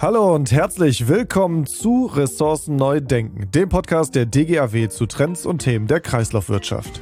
[0.00, 5.58] Hallo und herzlich willkommen zu Ressourcen Neu Denken, dem Podcast der DGAW zu Trends und
[5.58, 7.00] Themen der Kreislaufwirtschaft.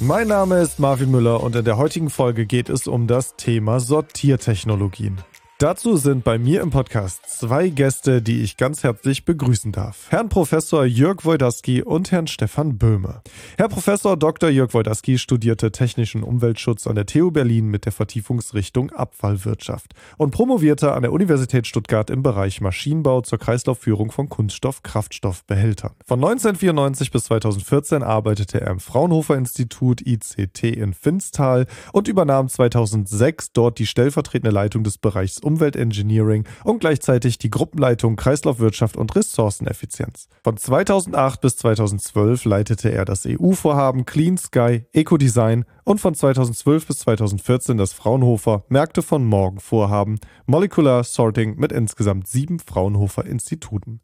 [0.00, 3.78] Mein Name ist Marvin Müller und in der heutigen Folge geht es um das Thema
[3.78, 5.18] Sortiertechnologien.
[5.58, 10.04] Dazu sind bei mir im Podcast zwei Gäste, die ich ganz herzlich begrüßen darf.
[10.10, 13.22] Herrn Professor Jörg Wojdaski und Herrn Stefan Böhme.
[13.56, 14.50] Herr Professor Dr.
[14.50, 20.92] Jörg Wojdaski studierte Technischen Umweltschutz an der TU Berlin mit der Vertiefungsrichtung Abfallwirtschaft und promovierte
[20.92, 25.92] an der Universität Stuttgart im Bereich Maschinenbau zur Kreislaufführung von Kunststoff-Kraftstoffbehältern.
[26.04, 33.52] Von 1994 bis 2014 arbeitete er im Fraunhofer Institut ICT in Finstal und übernahm 2006
[33.52, 40.28] dort die stellvertretende Leitung des Bereichs Umweltengineering und gleichzeitig die Gruppenleitung Kreislaufwirtschaft und Ressourceneffizienz.
[40.42, 46.98] Von 2008 bis 2012 leitete er das EU-Vorhaben Clean Sky Ecodesign und von 2012 bis
[46.98, 54.00] 2014 das Fraunhofer Märkte von Morgen Vorhaben Molecular Sorting mit insgesamt sieben Fraunhofer Instituten.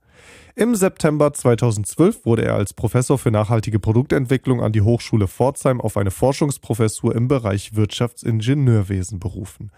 [0.54, 5.96] Im September 2012 wurde er als Professor für nachhaltige Produktentwicklung an die Hochschule Pforzheim auf
[5.96, 9.70] eine Forschungsprofessur im Bereich Wirtschaftsingenieurwesen berufen.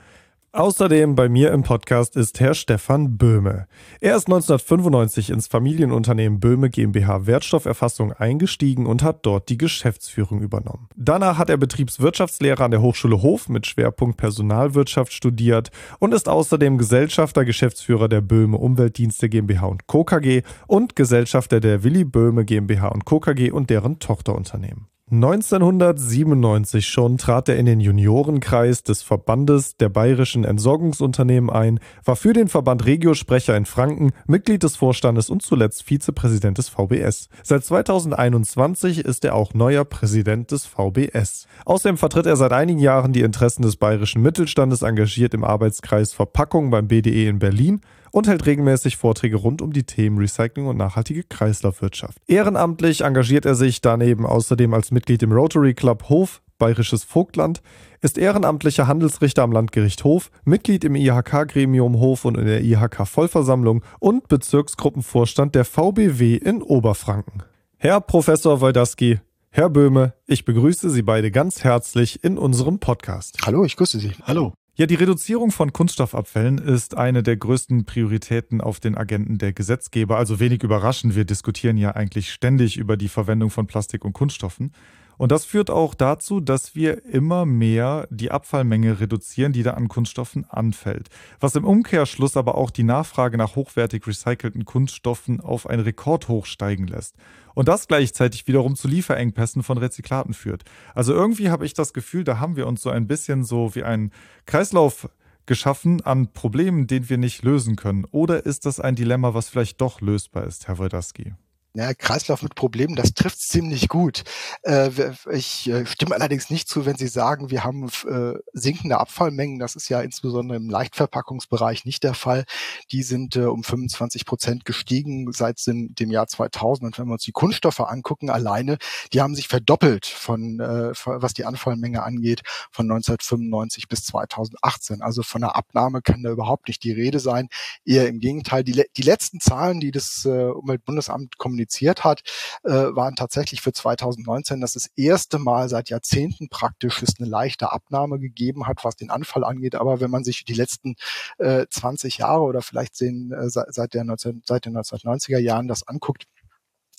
[0.55, 3.67] Außerdem bei mir im Podcast ist Herr Stefan Böhme.
[4.01, 10.87] Er ist 1995 ins Familienunternehmen Böhme GmbH Wertstofferfassung eingestiegen und hat dort die Geschäftsführung übernommen.
[10.95, 16.79] Danach hat er Betriebswirtschaftslehre an der Hochschule Hof mit Schwerpunkt Personalwirtschaft studiert und ist außerdem
[16.79, 20.05] Gesellschafter, Geschäftsführer der Böhme Umweltdienste GmbH und Co.
[20.05, 23.19] KG und Gesellschafter der Willi Böhme GmbH und Co.
[23.19, 24.87] KG und deren Tochterunternehmen.
[25.11, 32.33] 1997 schon trat er in den Juniorenkreis des Verbandes der bayerischen Entsorgungsunternehmen ein, war für
[32.33, 37.29] den Verband Regiosprecher in Franken, Mitglied des Vorstandes und zuletzt Vizepräsident des VBS.
[37.43, 41.49] Seit 2021 ist er auch neuer Präsident des VBS.
[41.67, 46.71] Außerdem vertritt er seit einigen Jahren die Interessen des bayerischen Mittelstandes engagiert im Arbeitskreis Verpackung
[46.71, 47.83] beim BDE in Berlin
[48.15, 52.19] und hält regelmäßig Vorträge rund um die Themen Recycling und nachhaltige Kreislaufwirtschaft.
[52.29, 57.61] Ehrenamtlich engagiert er sich daneben außerdem als Mitglied im Rotary Club Hof, Bayerisches Vogtland,
[58.03, 64.29] ist ehrenamtlicher Handelsrichter am Landgericht Hof, Mitglied im IHK-Gremium Hof und in der IHK-Vollversammlung und
[64.29, 67.43] Bezirksgruppenvorstand der VBW in Oberfranken.
[67.79, 69.19] Herr Professor Wojdaski,
[69.51, 73.39] Herr Böhme, ich begrüße Sie beide ganz herzlich in unserem Podcast.
[73.45, 74.13] Hallo, ich grüße Sie.
[74.23, 74.53] Hallo.
[74.77, 80.17] Ja, die Reduzierung von Kunststoffabfällen ist eine der größten Prioritäten auf den Agenten der Gesetzgeber.
[80.17, 84.73] Also wenig überraschend, wir diskutieren ja eigentlich ständig über die Verwendung von Plastik und Kunststoffen.
[85.17, 89.89] Und das führt auch dazu, dass wir immer mehr die Abfallmenge reduzieren, die da an
[89.89, 91.09] Kunststoffen anfällt.
[91.41, 96.87] Was im Umkehrschluss aber auch die Nachfrage nach hochwertig recycelten Kunststoffen auf ein Rekordhoch steigen
[96.87, 97.17] lässt.
[97.55, 100.65] Und das gleichzeitig wiederum zu Lieferengpässen von Rezyklaten führt.
[100.95, 103.85] Also irgendwie habe ich das Gefühl, da haben wir uns so ein bisschen so wie
[103.85, 104.11] ein
[104.47, 105.09] Kreislauf
[105.47, 108.07] geschaffen an Problemen, den wir nicht lösen können.
[108.11, 111.35] Oder ist das ein Dilemma, was vielleicht doch lösbar ist, Herr Wojdaski?
[111.77, 114.23] Ja, Kreislauf mit Problemen, das trifft ziemlich gut.
[114.63, 114.91] Äh,
[115.33, 119.59] ich äh, stimme allerdings nicht zu, wenn Sie sagen, wir haben äh, sinkende Abfallmengen.
[119.59, 122.45] Das ist ja insbesondere im Leichtverpackungsbereich nicht der Fall.
[122.93, 126.87] Die sind um 25 Prozent gestiegen seit dem Jahr 2000.
[126.87, 128.79] Und wenn wir uns die Kunststoffe angucken, alleine,
[129.13, 135.03] die haben sich verdoppelt von, was die Anfallmenge angeht, von 1995 bis 2018.
[135.03, 137.49] Also von einer Abnahme kann da überhaupt nicht die Rede sein.
[137.85, 138.63] Eher im Gegenteil.
[138.63, 142.23] Die, die letzten Zahlen, die das Umweltbundesamt kommuniziert kommuniziert hat,
[142.65, 147.73] äh, waren tatsächlich für 2019 das, das erste Mal seit Jahrzehnten praktisch es eine leichte
[147.73, 149.75] Abnahme gegeben hat, was den Anfall angeht.
[149.75, 150.95] Aber wenn man sich die letzten
[151.39, 155.87] äh, 20 Jahre oder vielleicht sehen, äh, seit, der 19, seit den 1990er Jahren das
[155.87, 156.25] anguckt,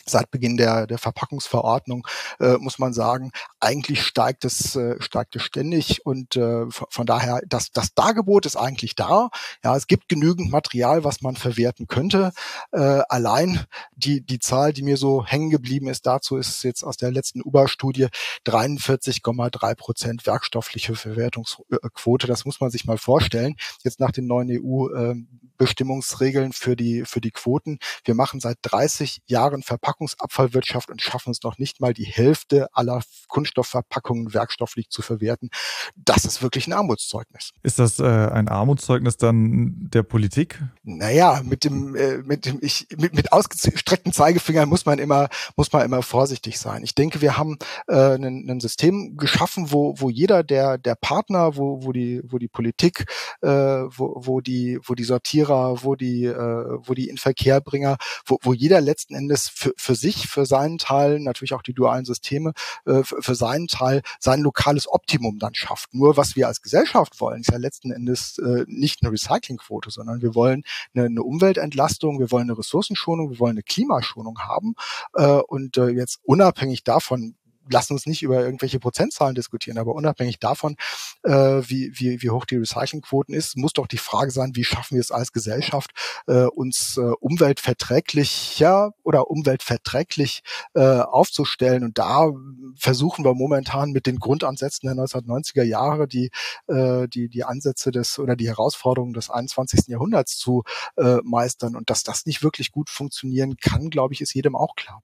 [0.08, 2.08] seit Beginn der, der Verpackungsverordnung
[2.40, 7.42] äh, muss man sagen, eigentlich steigt es, äh, steigt es ständig und äh, von daher,
[7.48, 9.30] das, das Dargebot ist eigentlich da.
[9.64, 12.32] Ja, es gibt genügend Material, was man verwerten könnte.
[12.72, 16.98] Äh, allein die, die Zahl, die mir so hängen geblieben ist dazu, ist jetzt aus
[16.98, 18.08] der letzten UBA-Studie
[18.46, 22.28] 43,3 Prozent werkstoffliche Verwertungsquote.
[22.28, 23.56] Das muss man sich mal vorstellen.
[23.84, 25.16] Jetzt nach den neuen EU äh,
[25.58, 27.80] Bestimmungsregeln für die, für die Quoten.
[28.04, 29.64] Wir machen seit 30 Jahren
[29.96, 35.50] Verpackungsabfallwirtschaft und schaffen es noch nicht mal die Hälfte aller Kunststoffverpackungen werkstofflich zu verwerten.
[35.96, 37.52] Das ist wirklich ein Armutszeugnis.
[37.64, 40.62] Ist das äh, ein Armutszeugnis dann der Politik?
[40.84, 45.72] Naja, mit dem, äh, mit dem, ich, mit, mit ausgestreckten Zeigefingern muss man immer, muss
[45.72, 46.84] man immer vorsichtig sein.
[46.84, 47.58] Ich denke, wir haben
[47.88, 52.48] äh, ein, System geschaffen, wo, wo jeder der, der Partner, wo, wo die, wo die
[52.48, 53.06] Politik,
[53.42, 58.38] äh, wo, wo die, wo die Sortiere Recyclierer, wo die, äh, wo die Inverkehrbringer, wo,
[58.42, 62.54] wo jeder letzten Endes für, für sich, für seinen Teil, natürlich auch die dualen Systeme,
[62.86, 65.94] äh, für, seinen Teil sein lokales Optimum dann schafft.
[65.94, 70.22] Nur was wir als Gesellschaft wollen, ist ja letzten Endes äh, nicht eine Recyclingquote, sondern
[70.22, 70.64] wir wollen
[70.96, 74.76] eine, Umweltentlastung, wir wollen eine Ressourcenschonung, wir wollen eine Klimaschonung haben.
[75.14, 77.36] Äh, und jetzt unabhängig davon,
[77.70, 80.76] lassen uns nicht über irgendwelche Prozentzahlen diskutieren, aber unabhängig davon,
[81.24, 84.96] äh, wie, wie, wie hoch die Recyclingquoten ist, muss doch die Frage sein, wie schaffen
[84.96, 85.92] wir es als Gesellschaft,
[86.28, 90.42] äh, uns äh, umweltverträglicher oder umweltverträglich
[90.74, 91.84] äh, aufzustellen.
[91.84, 92.32] Und da
[92.78, 96.30] versuchen wir momentan mit den Grundansätzen der 1990er Jahre die,
[96.68, 99.88] äh, die, die Ansätze des oder die Herausforderungen des 21.
[99.88, 100.64] Jahrhunderts zu
[100.98, 101.76] äh, meistern.
[101.76, 105.02] Und dass das nicht wirklich gut funktionieren kann, glaube ich, ist jedem auch klar.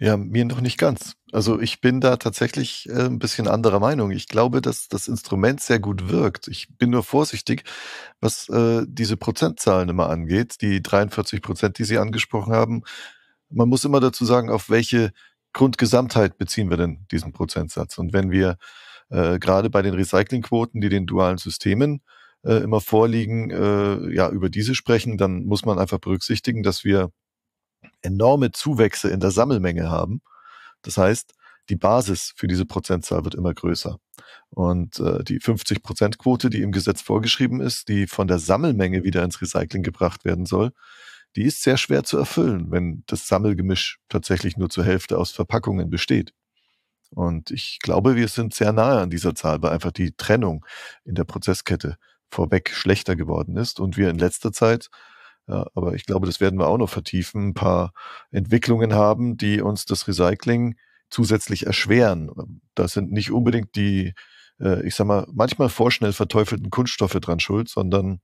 [0.00, 1.14] Ja, mir noch nicht ganz.
[1.32, 4.12] Also ich bin da tatsächlich äh, ein bisschen anderer Meinung.
[4.12, 6.46] Ich glaube, dass das Instrument sehr gut wirkt.
[6.46, 7.64] Ich bin nur vorsichtig,
[8.20, 12.82] was äh, diese Prozentzahlen immer angeht, die 43 Prozent, die Sie angesprochen haben.
[13.50, 15.12] Man muss immer dazu sagen, auf welche
[15.52, 17.98] Grundgesamtheit beziehen wir denn diesen Prozentsatz.
[17.98, 18.56] Und wenn wir
[19.10, 22.02] äh, gerade bei den Recyclingquoten, die den dualen Systemen
[22.44, 23.50] immer vorliegen,
[24.14, 27.10] ja, über diese sprechen, dann muss man einfach berücksichtigen, dass wir
[28.02, 30.20] enorme Zuwächse in der Sammelmenge haben.
[30.82, 31.34] Das heißt,
[31.68, 33.98] die Basis für diese Prozentzahl wird immer größer.
[34.50, 39.40] Und äh, die 50-Prozent-Quote, die im Gesetz vorgeschrieben ist, die von der Sammelmenge wieder ins
[39.40, 40.72] Recycling gebracht werden soll,
[41.36, 45.90] die ist sehr schwer zu erfüllen, wenn das Sammelgemisch tatsächlich nur zur Hälfte aus Verpackungen
[45.90, 46.32] besteht.
[47.10, 50.64] Und ich glaube, wir sind sehr nahe an dieser Zahl, weil einfach die Trennung
[51.04, 51.96] in der Prozesskette
[52.30, 54.90] vorweg schlechter geworden ist und wir in letzter Zeit
[55.48, 57.92] ja, aber ich glaube, das werden wir auch noch vertiefen, ein paar
[58.30, 60.76] Entwicklungen haben, die uns das Recycling
[61.10, 62.60] zusätzlich erschweren.
[62.74, 64.12] Das sind nicht unbedingt die,
[64.60, 68.20] äh, ich sag mal, manchmal vorschnell verteufelten Kunststoffe dran schuld, sondern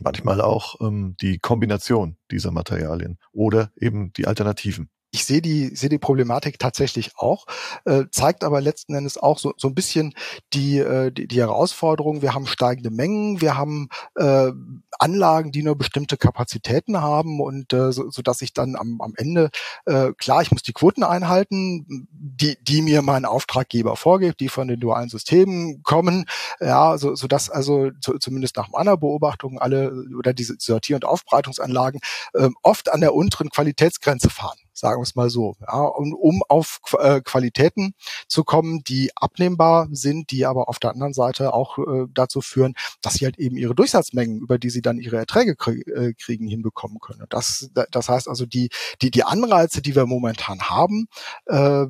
[0.00, 5.88] manchmal auch ähm, die Kombination dieser Materialien oder eben die Alternativen ich sehe die, sehe
[5.88, 7.46] die Problematik tatsächlich auch,
[7.86, 10.12] äh, zeigt aber letzten Endes auch so, so ein bisschen
[10.52, 12.20] die, äh, die, die Herausforderung.
[12.20, 14.52] Wir haben steigende Mengen, wir haben äh,
[14.98, 19.14] Anlagen, die nur bestimmte Kapazitäten haben und äh, so, so dass ich dann am, am
[19.16, 19.48] Ende,
[19.86, 24.68] äh, klar, ich muss die Quoten einhalten, die, die mir mein Auftraggeber vorgibt, die von
[24.68, 26.26] den dualen Systemen kommen,
[26.60, 31.06] ja, so, so dass also zu, zumindest nach meiner Beobachtung alle oder diese Sortier- und
[31.06, 32.00] Aufbereitungsanlagen
[32.34, 36.42] äh, oft an der unteren Qualitätsgrenze fahren sagen wir es mal so, ja, und um
[36.48, 37.94] auf äh, Qualitäten
[38.28, 42.74] zu kommen, die abnehmbar sind, die aber auf der anderen Seite auch äh, dazu führen,
[43.00, 47.00] dass sie halt eben ihre Durchsatzmengen, über die sie dann ihre Erträge äh, kriegen, hinbekommen
[47.00, 47.24] können.
[47.30, 48.68] Das, das heißt also, die,
[49.00, 51.08] die, die Anreize, die wir momentan haben,
[51.46, 51.86] äh,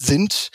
[0.00, 0.50] sind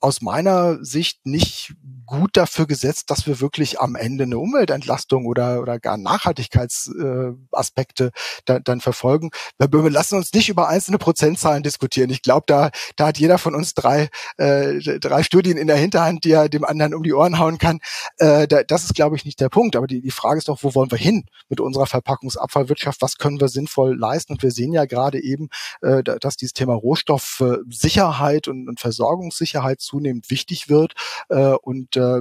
[0.00, 1.74] aus meiner Sicht nicht
[2.06, 8.10] gut dafür gesetzt, dass wir wirklich am Ende eine Umweltentlastung oder, oder gar Nachhaltigkeitsaspekte äh,
[8.44, 9.30] da, dann verfolgen.
[9.58, 12.10] Wir lassen uns nicht über einzelne Prozentzahlen diskutieren.
[12.10, 16.24] Ich glaube, da, da hat jeder von uns drei, äh, drei Studien in der Hinterhand,
[16.24, 17.80] die er dem anderen um die Ohren hauen kann.
[18.18, 19.76] Äh, da, das ist, glaube ich, nicht der Punkt.
[19.76, 23.00] Aber die, die Frage ist doch, wo wollen wir hin mit unserer Verpackungsabfallwirtschaft?
[23.02, 24.34] Was können wir sinnvoll leisten?
[24.34, 25.48] Und wir sehen ja gerade eben,
[25.82, 30.94] äh, dass dieses Thema Rohstoffsicherheit und, und Versorgungssicherheit zunehmend wichtig wird.
[31.28, 32.20] Äh, und äh,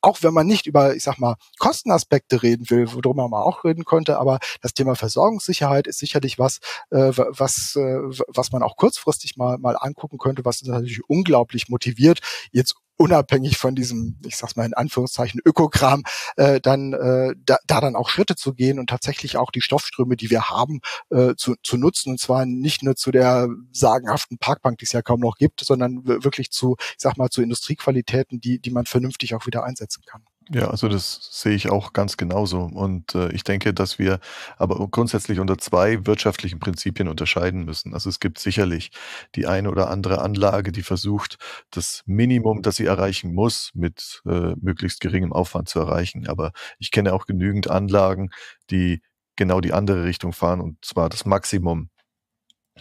[0.00, 3.84] auch wenn man nicht über, ich sag mal, Kostenaspekte reden will, worüber man auch reden
[3.84, 6.58] könnte, aber das Thema Versorgungssicherheit ist sicherlich was,
[6.90, 7.98] äh, was, äh,
[8.28, 12.20] was man auch kurzfristig mal, mal angucken könnte, was natürlich unglaublich motiviert,
[12.52, 16.02] jetzt unabhängig von diesem, ich sag's mal in Anführungszeichen, Ökokram,
[16.36, 20.16] äh, dann äh, da, da dann auch Schritte zu gehen und tatsächlich auch die Stoffströme,
[20.16, 22.10] die wir haben, äh, zu, zu nutzen.
[22.10, 26.06] Und zwar nicht nur zu der sagenhaften Parkbank, die es ja kaum noch gibt, sondern
[26.06, 30.22] wirklich zu, ich sag mal, zu Industriequalitäten, die, die man vernünftig auch wieder einsetzen kann.
[30.48, 32.60] Ja, also das sehe ich auch ganz genauso.
[32.60, 34.20] Und äh, ich denke, dass wir
[34.58, 37.94] aber grundsätzlich unter zwei wirtschaftlichen Prinzipien unterscheiden müssen.
[37.94, 38.92] Also es gibt sicherlich
[39.34, 41.38] die eine oder andere Anlage, die versucht,
[41.70, 46.28] das Minimum, das sie erreichen muss, mit äh, möglichst geringem Aufwand zu erreichen.
[46.28, 48.30] Aber ich kenne auch genügend Anlagen,
[48.70, 49.02] die
[49.34, 51.90] genau die andere Richtung fahren, und zwar das Maximum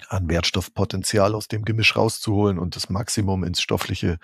[0.10, 4.18] an Wertstoffpotenzial aus dem Gemisch rauszuholen und das Maximum ins stoffliche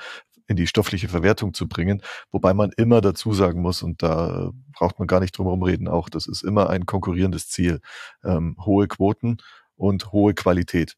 [0.47, 4.99] in die stoffliche Verwertung zu bringen, wobei man immer dazu sagen muss, und da braucht
[4.99, 7.81] man gar nicht drum herum reden, auch das ist immer ein konkurrierendes Ziel,
[8.23, 9.37] ähm, hohe Quoten
[9.75, 10.95] und hohe Qualität.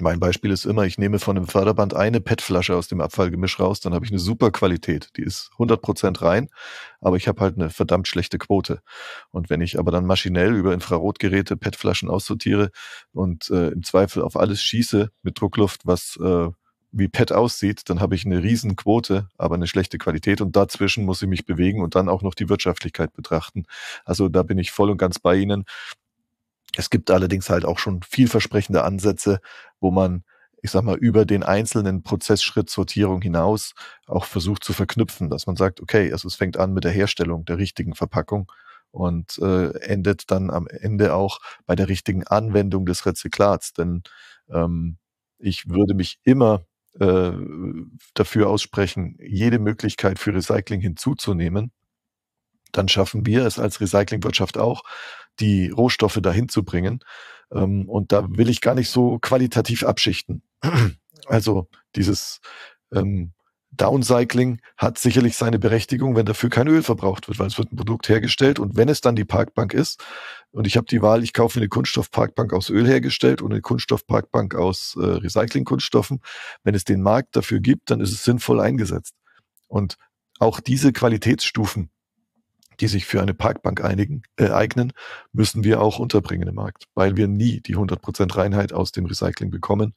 [0.00, 3.80] Mein Beispiel ist immer, ich nehme von einem Förderband eine PET-Flasche aus dem Abfallgemisch raus,
[3.80, 5.10] dann habe ich eine super Qualität.
[5.16, 6.48] Die ist 100% rein,
[7.00, 8.80] aber ich habe halt eine verdammt schlechte Quote.
[9.30, 12.70] Und wenn ich aber dann maschinell über Infrarotgeräte PET-Flaschen aussortiere
[13.12, 16.48] und äh, im Zweifel auf alles schieße mit Druckluft, was äh,
[16.90, 21.22] wie PET aussieht, dann habe ich eine Riesenquote, aber eine schlechte Qualität und dazwischen muss
[21.22, 23.64] ich mich bewegen und dann auch noch die Wirtschaftlichkeit betrachten.
[24.04, 25.64] Also da bin ich voll und ganz bei Ihnen.
[26.76, 29.40] Es gibt allerdings halt auch schon vielversprechende Ansätze,
[29.80, 30.24] wo man,
[30.62, 33.74] ich sag mal, über den einzelnen Prozessschritt Sortierung hinaus
[34.06, 37.44] auch versucht zu verknüpfen, dass man sagt, okay, also es fängt an mit der Herstellung
[37.44, 38.50] der richtigen Verpackung
[38.90, 43.72] und äh, endet dann am Ende auch bei der richtigen Anwendung des Rezyklats.
[43.72, 44.02] Denn
[44.50, 44.98] ähm,
[45.38, 46.64] ich würde mich immer
[46.98, 47.32] äh,
[48.14, 51.72] dafür aussprechen, jede Möglichkeit für Recycling hinzuzunehmen,
[52.72, 54.82] dann schaffen wir es als Recyclingwirtschaft auch,
[55.40, 57.00] die Rohstoffe dahin zu bringen.
[57.52, 60.42] Ähm, und da will ich gar nicht so qualitativ abschichten.
[61.26, 62.40] Also dieses
[62.94, 63.32] ähm,
[63.72, 67.76] Downcycling hat sicherlich seine Berechtigung, wenn dafür kein Öl verbraucht wird, weil es wird ein
[67.76, 70.02] Produkt hergestellt und wenn es dann die Parkbank ist
[70.50, 74.54] und ich habe die Wahl, ich kaufe eine Kunststoffparkbank aus Öl hergestellt und eine Kunststoffparkbank
[74.54, 76.20] aus äh, Recyclingkunststoffen,
[76.64, 79.14] wenn es den Markt dafür gibt, dann ist es sinnvoll eingesetzt.
[79.66, 79.96] Und
[80.38, 81.90] auch diese Qualitätsstufen,
[82.80, 84.92] die sich für eine Parkbank einigen, äh, eignen,
[85.32, 89.50] müssen wir auch unterbringen im Markt, weil wir nie die 100% Reinheit aus dem Recycling
[89.50, 89.94] bekommen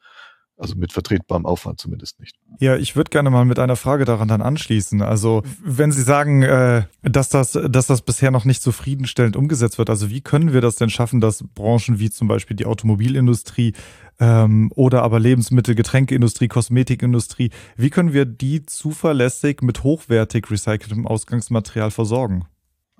[0.62, 2.38] also mit vertretbarem Aufwand zumindest nicht.
[2.60, 5.02] Ja, ich würde gerne mal mit einer Frage daran dann anschließen.
[5.02, 9.90] Also wenn Sie sagen, äh, dass das, dass das bisher noch nicht zufriedenstellend umgesetzt wird,
[9.90, 13.74] also wie können wir das denn schaffen, dass Branchen wie zum Beispiel die Automobilindustrie
[14.20, 21.90] ähm, oder aber Lebensmittel, Getränkeindustrie, Kosmetikindustrie, wie können wir die zuverlässig mit hochwertig recyceltem Ausgangsmaterial
[21.90, 22.46] versorgen?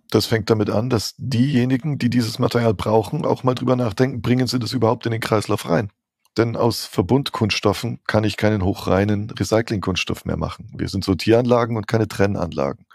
[0.10, 4.48] Das fängt damit an, dass diejenigen, die dieses Material brauchen, auch mal drüber nachdenken, bringen
[4.48, 5.90] sie das überhaupt in den Kreislauf rein?
[6.38, 10.72] Denn aus Verbundkunststoffen kann ich keinen hochreinen Recyclingkunststoff mehr machen.
[10.76, 12.86] Wir sind Sortieranlagen und keine Trennanlagen.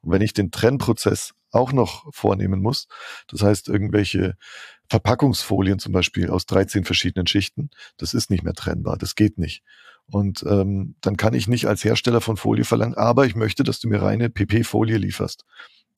[0.00, 2.86] Und wenn ich den Trennprozess auch noch vornehmen muss,
[3.28, 4.36] das heißt irgendwelche
[4.88, 9.62] Verpackungsfolien zum Beispiel aus 13 verschiedenen Schichten, das ist nicht mehr trennbar, das geht nicht.
[10.06, 13.80] Und ähm, dann kann ich nicht als Hersteller von Folie verlangen, aber ich möchte, dass
[13.80, 15.44] du mir reine PP-Folie lieferst.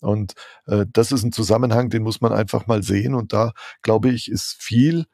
[0.01, 0.35] Und
[0.67, 3.15] äh, das ist ein Zusammenhang, den muss man einfach mal sehen.
[3.15, 5.07] Und da, glaube ich, ist viel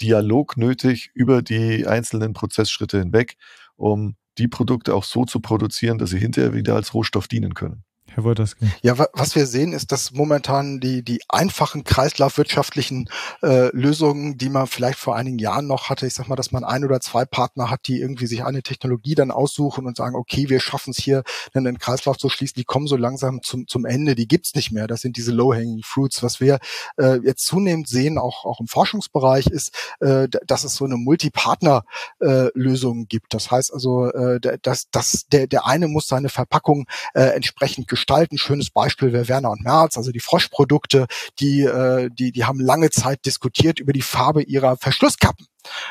[0.00, 3.36] Dialog nötig über die einzelnen Prozessschritte hinweg,
[3.76, 7.84] um die Produkte auch so zu produzieren, dass sie hinterher wieder als Rohstoff dienen können.
[8.14, 8.70] Herr Wolterski.
[8.82, 13.10] Ja, was wir sehen, ist, dass momentan die, die einfachen kreislaufwirtschaftlichen
[13.42, 16.62] äh, Lösungen, die man vielleicht vor einigen Jahren noch hatte, ich sag mal, dass man
[16.62, 20.48] ein oder zwei Partner hat, die irgendwie sich eine Technologie dann aussuchen und sagen, okay,
[20.48, 24.14] wir schaffen es hier, einen Kreislauf zu schließen, die kommen so langsam zum, zum Ende,
[24.14, 24.86] die gibt's nicht mehr.
[24.86, 26.22] Das sind diese low-hanging fruits.
[26.22, 26.60] Was wir
[26.96, 33.02] äh, jetzt zunehmend sehen, auch, auch im Forschungsbereich, ist, äh, dass es so eine Multipartner-Lösung
[33.02, 33.34] äh, gibt.
[33.34, 38.03] Das heißt also, äh, dass, dass der, der eine muss seine Verpackung äh, entsprechend gestalten
[38.04, 38.36] gestalten.
[38.36, 41.06] Schönes Beispiel wäre Werner und Merz, also die Froschprodukte,
[41.40, 45.46] die, äh, die, die haben lange Zeit diskutiert über die Farbe ihrer Verschlusskappen.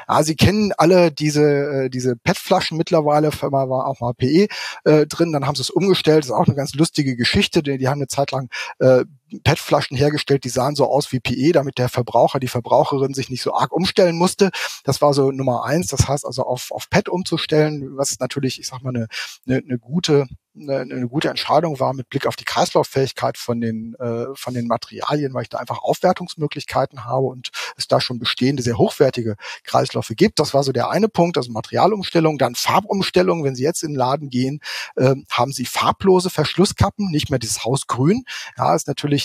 [0.08, 1.42] Ja, Sie kennen alle diese,
[1.86, 4.48] äh, diese PET-Flaschen mittlerweile, mal war auch mal PE
[4.84, 7.80] äh, drin, dann haben sie es umgestellt, das ist auch eine ganz lustige Geschichte, die,
[7.80, 9.06] die haben eine Zeit lang äh,
[9.42, 13.42] PET-Flaschen hergestellt, die sahen so aus wie PE, damit der Verbraucher, die Verbraucherin sich nicht
[13.42, 14.52] so arg umstellen musste.
[14.84, 15.88] Das war so Nummer eins.
[15.88, 19.08] Das heißt also auf, auf PET umzustellen, was natürlich, ich sag mal, eine,
[19.48, 23.96] eine, eine gute eine, eine gute Entscheidung war mit Blick auf die Kreislauffähigkeit von den,
[23.96, 28.62] äh, von den Materialien, weil ich da einfach Aufwertungsmöglichkeiten habe und es da schon bestehende,
[28.62, 30.40] sehr hochwertige Kreisläufe gibt.
[30.40, 33.44] Das war so der eine Punkt, also Materialumstellung, dann Farbumstellung.
[33.44, 34.60] Wenn Sie jetzt in den Laden gehen,
[34.96, 38.24] äh, haben Sie farblose Verschlusskappen, nicht mehr dieses Hausgrün.
[38.58, 39.23] Ja, ist natürlich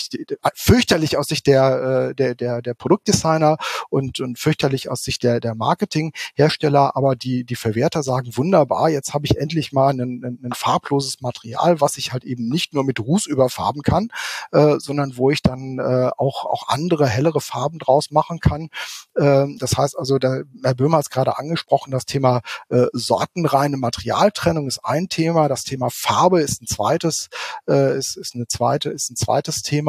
[0.53, 3.57] fürchterlich aus Sicht der, äh, der, der, der Produktdesigner
[3.89, 9.13] und, und fürchterlich aus Sicht der, der Marketinghersteller, aber die, die Verwerter sagen, wunderbar, jetzt
[9.13, 12.83] habe ich endlich mal ein, ein, ein farbloses Material, was ich halt eben nicht nur
[12.83, 14.09] mit Ruß überfarben kann,
[14.51, 18.69] äh, sondern wo ich dann äh, auch, auch andere, hellere Farben draus machen kann.
[19.15, 23.77] Äh, das heißt also, der, Herr Böhmer hat es gerade angesprochen, das Thema äh, sortenreine
[23.77, 27.29] Materialtrennung ist ein Thema, das Thema Farbe ist ein zweites,
[27.67, 29.88] äh, ist, ist eine zweite, ist ein zweites Thema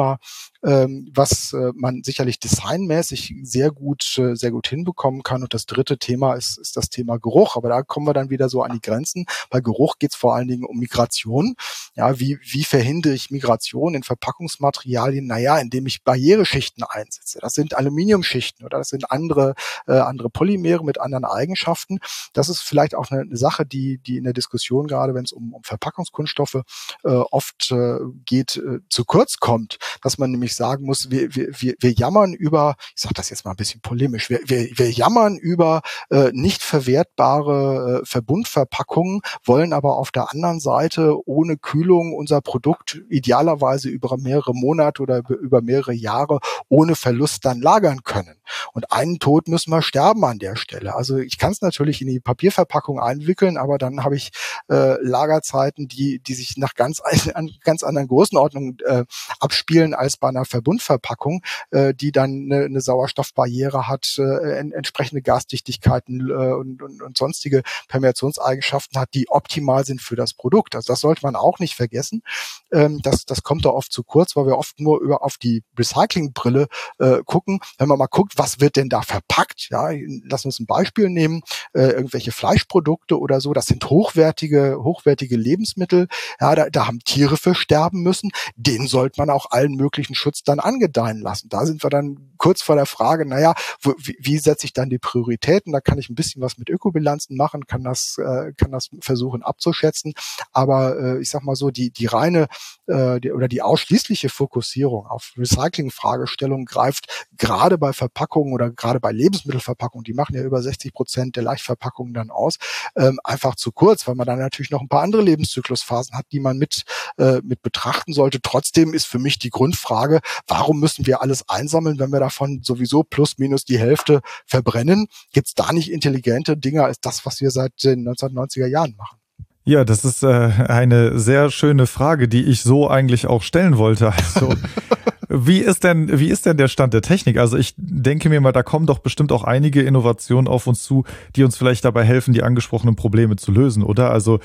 [0.63, 5.41] ähm, was äh, man sicherlich designmäßig sehr gut, äh, sehr gut hinbekommen kann.
[5.41, 7.55] Und das dritte Thema ist, ist das Thema Geruch.
[7.55, 9.25] Aber da kommen wir dann wieder so an die Grenzen.
[9.49, 11.55] Bei Geruch geht es vor allen Dingen um Migration.
[11.95, 15.25] Ja, wie, wie verhindere ich Migration in Verpackungsmaterialien?
[15.25, 17.39] Naja, indem ich Barriereschichten einsetze.
[17.41, 19.55] Das sind Aluminiumschichten oder das sind andere,
[19.87, 21.99] äh, andere Polymere mit anderen Eigenschaften.
[22.33, 25.31] Das ist vielleicht auch eine, eine Sache, die, die in der Diskussion, gerade wenn es
[25.31, 26.61] um, um Verpackungskunststoffe
[27.03, 31.33] äh, oft äh, geht, äh, zu kurz kommt, dass man nämlich ich sagen muss, wir,
[31.33, 34.91] wir, wir jammern über, ich sage das jetzt mal ein bisschen polemisch, wir, wir, wir
[34.91, 42.13] jammern über äh, nicht verwertbare äh, Verbundverpackungen, wollen aber auf der anderen Seite ohne Kühlung
[42.13, 48.35] unser Produkt idealerweise über mehrere Monate oder über mehrere Jahre ohne Verlust dann lagern können.
[48.73, 50.95] Und einen Tod müssen wir sterben an der Stelle.
[50.95, 54.31] Also ich kann es natürlich in die Papierverpackung einwickeln, aber dann habe ich
[54.69, 56.99] äh, Lagerzeiten, die, die sich nach ganz,
[57.33, 59.05] an ganz anderen Größenordnungen äh,
[59.39, 66.29] abspielen als bei einer Verbundverpackung, äh, die dann eine, eine Sauerstoffbarriere hat, äh, entsprechende Gasdichtigkeiten
[66.29, 70.75] äh, und, und, und sonstige Permeationseigenschaften hat, die optimal sind für das Produkt.
[70.75, 72.23] Also das sollte man auch nicht vergessen.
[72.71, 75.63] Ähm, das, das kommt da oft zu kurz, weil wir oft nur über auf die
[75.77, 76.67] Recyclingbrille
[76.99, 77.59] äh, gucken.
[77.77, 79.69] Wenn man mal guckt, was wird denn da verpackt?
[79.69, 79.89] Ja,
[80.23, 81.41] lass uns ein Beispiel nehmen.
[81.73, 86.07] Äh, irgendwelche Fleischprodukte oder so, das sind hochwertige, hochwertige Lebensmittel.
[86.39, 88.31] Ja, da, da haben Tiere für sterben müssen.
[88.55, 91.49] Denen sollte man auch allen möglichen Schutz dann angedeihen lassen.
[91.49, 94.89] Da sind wir dann kurz vor der Frage, naja, wo, wie, wie setze ich dann
[94.89, 95.71] die Prioritäten?
[95.71, 99.43] Da kann ich ein bisschen was mit Ökobilanzen machen, kann das, äh, kann das versuchen
[99.43, 100.13] abzuschätzen.
[100.51, 102.47] Aber äh, ich sag mal so, die, die reine
[102.87, 109.11] äh, die, oder die ausschließliche Fokussierung auf Recycling-Fragestellungen greift gerade bei Verpackungen oder gerade bei
[109.11, 112.55] Lebensmittelverpackungen, die machen ja über 60 Prozent der Leichtverpackungen dann aus,
[112.95, 116.39] ähm, einfach zu kurz, weil man dann natürlich noch ein paar andere Lebenszyklusphasen hat, die
[116.39, 116.85] man mit,
[117.17, 118.41] äh, mit betrachten sollte.
[118.41, 123.03] Trotzdem ist für mich die Grundfrage, warum müssen wir alles einsammeln, wenn wir davon sowieso
[123.03, 125.07] plus minus die Hälfte verbrennen?
[125.33, 129.17] Gibt es da nicht intelligente Dinge als das, was wir seit den 1990er Jahren machen?
[129.63, 134.11] Ja, das ist äh, eine sehr schöne Frage, die ich so eigentlich auch stellen wollte.
[134.11, 134.55] Also,
[135.29, 137.37] wie ist denn, wie ist denn der Stand der Technik?
[137.37, 141.03] Also ich denke mir mal, da kommen doch bestimmt auch einige Innovationen auf uns zu,
[141.35, 144.09] die uns vielleicht dabei helfen, die angesprochenen Probleme zu lösen, oder?
[144.09, 144.39] Also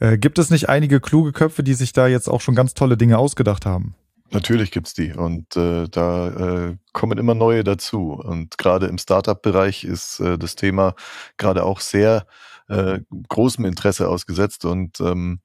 [0.00, 2.96] äh, gibt es nicht einige kluge Köpfe, die sich da jetzt auch schon ganz tolle
[2.96, 3.94] Dinge ausgedacht haben?
[4.30, 8.12] Natürlich gibt's die und äh, da äh, kommen immer neue dazu.
[8.12, 10.94] Und gerade im Startup-Bereich ist äh, das Thema
[11.36, 12.26] gerade auch sehr
[12.68, 15.40] äh, großem Interesse ausgesetzt und ähm,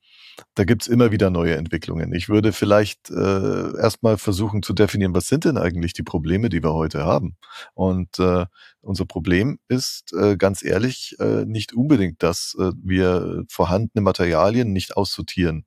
[0.55, 2.13] da gibt's immer wieder neue Entwicklungen.
[2.13, 6.63] Ich würde vielleicht äh, erstmal versuchen zu definieren, was sind denn eigentlich die Probleme, die
[6.63, 7.37] wir heute haben.
[7.73, 8.45] Und äh,
[8.81, 14.97] unser Problem ist äh, ganz ehrlich äh, nicht unbedingt, dass äh, wir vorhandene Materialien nicht
[14.97, 15.65] aussortieren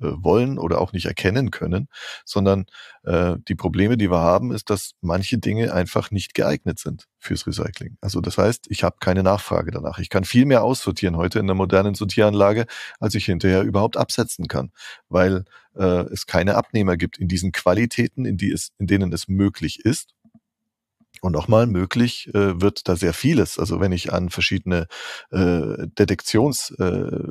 [0.00, 1.88] wollen oder auch nicht erkennen können,
[2.24, 2.66] sondern
[3.04, 7.46] äh, die Probleme, die wir haben, ist, dass manche Dinge einfach nicht geeignet sind fürs
[7.46, 7.96] Recycling.
[8.00, 9.98] Also das heißt, ich habe keine Nachfrage danach.
[9.98, 12.66] Ich kann viel mehr aussortieren heute in der modernen Sortieranlage,
[13.00, 14.70] als ich hinterher überhaupt absetzen kann,
[15.08, 19.28] weil äh, es keine Abnehmer gibt in diesen Qualitäten, in, die es, in denen es
[19.28, 20.14] möglich ist.
[21.20, 23.58] Und nochmal, möglich äh, wird da sehr vieles.
[23.58, 24.86] Also wenn ich an verschiedene
[25.30, 27.22] äh, Detektions äh,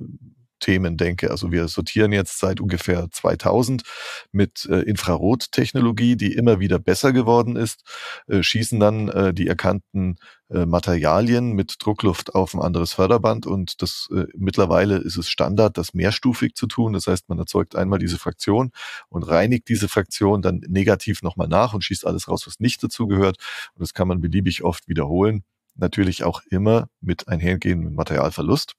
[0.60, 1.32] Themen denke.
[1.32, 3.84] Also wir sortieren jetzt seit ungefähr 2000
[4.32, 7.84] mit äh, Infrarottechnologie, die immer wieder besser geworden ist,
[8.28, 10.18] äh, schießen dann äh, die erkannten
[10.50, 15.78] äh, Materialien mit Druckluft auf ein anderes Förderband und das äh, mittlerweile ist es Standard,
[15.78, 16.94] das mehrstufig zu tun.
[16.94, 18.72] Das heißt, man erzeugt einmal diese Fraktion
[19.10, 23.38] und reinigt diese Fraktion dann negativ nochmal nach und schießt alles raus, was nicht dazugehört.
[23.76, 25.44] Und das kann man beliebig oft wiederholen.
[25.76, 28.76] Natürlich auch immer mit einhergehendem Materialverlust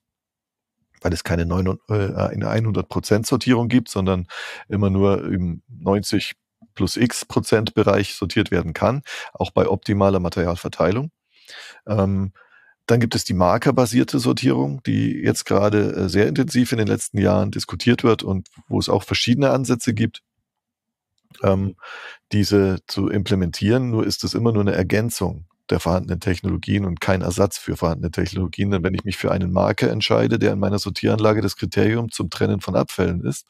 [1.03, 4.27] weil es keine 100% äh, Sortierung gibt, sondern
[4.69, 6.35] immer nur im 90
[6.75, 11.11] plus x Prozent Bereich sortiert werden kann, auch bei optimaler Materialverteilung.
[11.87, 12.33] Ähm,
[12.87, 17.19] dann gibt es die markerbasierte Sortierung, die jetzt gerade äh, sehr intensiv in den letzten
[17.19, 20.23] Jahren diskutiert wird und wo es auch verschiedene Ansätze gibt,
[21.43, 21.77] ähm,
[22.33, 23.91] diese zu implementieren.
[23.91, 28.11] Nur ist es immer nur eine Ergänzung der vorhandenen Technologien und kein Ersatz für vorhandene
[28.11, 28.71] Technologien.
[28.71, 32.31] Denn wenn ich mich für einen Marker entscheide, der in meiner Sortieranlage das Kriterium zum
[32.31, 33.47] Trennen von Abfällen ist,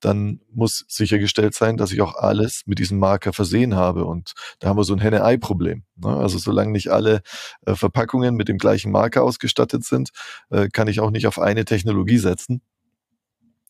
[0.00, 4.04] dann muss sichergestellt sein, dass ich auch alles mit diesem Marker versehen habe.
[4.04, 5.84] Und da haben wir so ein Henne-Ei-Problem.
[5.96, 6.08] Ne?
[6.08, 7.22] Also solange nicht alle
[7.64, 10.10] äh, Verpackungen mit dem gleichen Marker ausgestattet sind,
[10.50, 12.60] äh, kann ich auch nicht auf eine Technologie setzen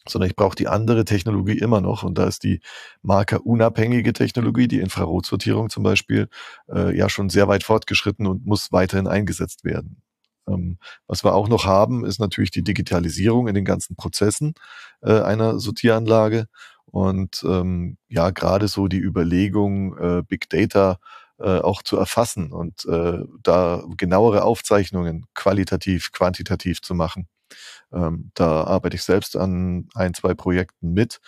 [0.09, 2.03] sondern ich brauche die andere Technologie immer noch.
[2.03, 2.61] Und da ist die
[3.03, 6.29] markerunabhängige Technologie, die Infrarotsortierung zum Beispiel,
[6.69, 10.03] äh, ja schon sehr weit fortgeschritten und muss weiterhin eingesetzt werden.
[10.49, 14.55] Ähm, was wir auch noch haben, ist natürlich die Digitalisierung in den ganzen Prozessen
[15.03, 16.47] äh, einer Sortieranlage.
[16.87, 20.99] Und ähm, ja, gerade so die Überlegung, äh, Big Data
[21.39, 27.29] äh, auch zu erfassen und äh, da genauere Aufzeichnungen qualitativ, quantitativ zu machen.
[27.93, 31.21] Ähm, da arbeite ich selbst an ein, zwei Projekten mit.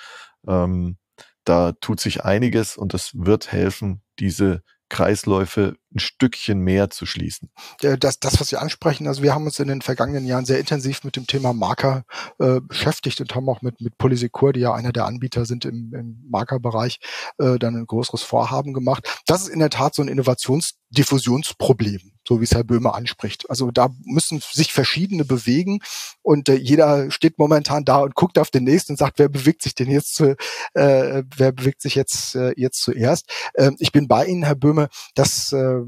[0.46, 0.98] Ähm,
[1.44, 7.50] da tut sich einiges und das wird helfen, diese Kreisläufe ein Stückchen mehr zu schließen.
[7.80, 11.04] Das, das, was Sie ansprechen, also wir haben uns in den vergangenen Jahren sehr intensiv
[11.04, 12.04] mit dem Thema Marker
[12.38, 15.92] äh, beschäftigt und haben auch mit, mit Polysecure, die ja einer der Anbieter sind im,
[15.94, 17.00] im Markerbereich,
[17.38, 19.22] äh, dann ein größeres Vorhaben gemacht.
[19.26, 23.48] Das ist in der Tat so ein Innovationsdiffusionsproblem so wie es Herr Böhmer anspricht.
[23.48, 25.80] Also da müssen sich verschiedene bewegen
[26.20, 29.62] und äh, jeder steht momentan da und guckt auf den nächsten und sagt, wer bewegt
[29.62, 30.36] sich denn jetzt, zu,
[30.74, 33.30] äh, wer bewegt sich jetzt äh, jetzt zuerst?
[33.54, 35.80] Äh, ich bin bei Ihnen, Herr Böhme, dass äh,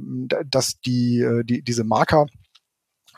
[0.47, 2.27] dass die äh, die diese Marker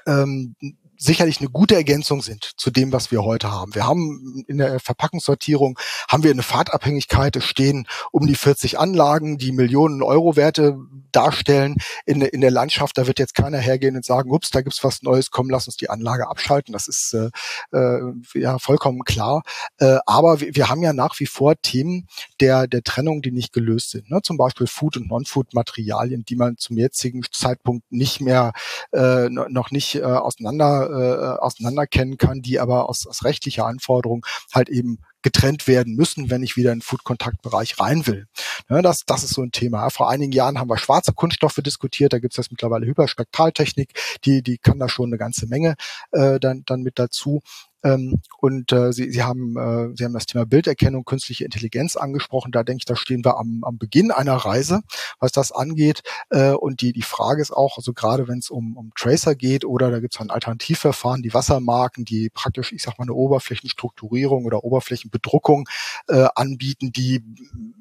[0.06, 0.56] ähm,
[1.02, 3.74] sicherlich eine gute Ergänzung sind zu dem, was wir heute haben.
[3.74, 7.34] Wir haben in der Verpackungssortierung haben wir eine Fahrtabhängigkeit.
[7.34, 10.78] Es stehen um die 40 Anlagen, die Millionen Euro Werte
[11.10, 12.96] darstellen in, in der Landschaft.
[12.96, 15.76] Da wird jetzt keiner hergehen und sagen, ups, da gibt's was Neues, komm, lass uns
[15.76, 16.72] die Anlage abschalten.
[16.72, 17.30] Das ist äh,
[17.76, 19.42] äh, ja vollkommen klar.
[19.78, 22.06] Äh, aber wir, wir haben ja nach wie vor Themen
[22.40, 24.08] der, der Trennung, die nicht gelöst sind.
[24.08, 24.20] Ne?
[24.22, 28.52] Zum Beispiel Food- und Non-Food-Materialien, die man zum jetzigen Zeitpunkt nicht mehr
[28.92, 34.98] äh, noch nicht äh, auseinander auseinanderkennen kann, die aber aus, aus rechtlicher Anforderung halt eben
[35.22, 38.26] getrennt werden müssen, wenn ich wieder in den Food-Kontaktbereich rein will.
[38.68, 39.88] Ja, das, das ist so ein Thema.
[39.90, 43.92] Vor einigen Jahren haben wir schwarze Kunststoffe diskutiert, da gibt es jetzt mittlerweile Hyperspektraltechnik,
[44.24, 45.76] die, die kann da schon eine ganze Menge
[46.10, 47.40] äh, dann, dann mit dazu.
[47.82, 52.52] Ähm, und äh, Sie, Sie, haben, äh, Sie haben das Thema Bilderkennung, künstliche Intelligenz angesprochen.
[52.52, 54.82] Da denke ich, da stehen wir am, am Beginn einer Reise,
[55.18, 56.02] was das angeht.
[56.30, 59.64] Äh, und die, die Frage ist auch, also gerade wenn es um, um Tracer geht
[59.64, 64.44] oder da gibt es ein Alternativverfahren, die Wassermarken, die praktisch, ich sag mal, eine Oberflächenstrukturierung
[64.44, 65.68] oder Oberflächenbedruckung
[66.08, 67.22] äh, anbieten, die,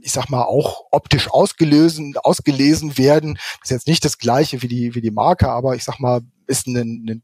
[0.02, 3.36] ich sag mal, auch optisch ausgelesen, ausgelesen werden.
[3.62, 6.22] Das ist jetzt nicht das gleiche wie die, wie die Marke, aber ich sag mal,
[6.48, 7.24] ist ein, ein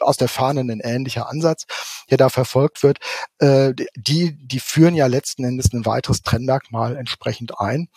[0.00, 1.64] aus der Fahne ein ähnlicher Ansatz,
[2.10, 2.98] der da verfolgt wird,
[3.38, 7.88] äh, die, die führen ja letzten Endes ein weiteres Trennmerkmal entsprechend ein,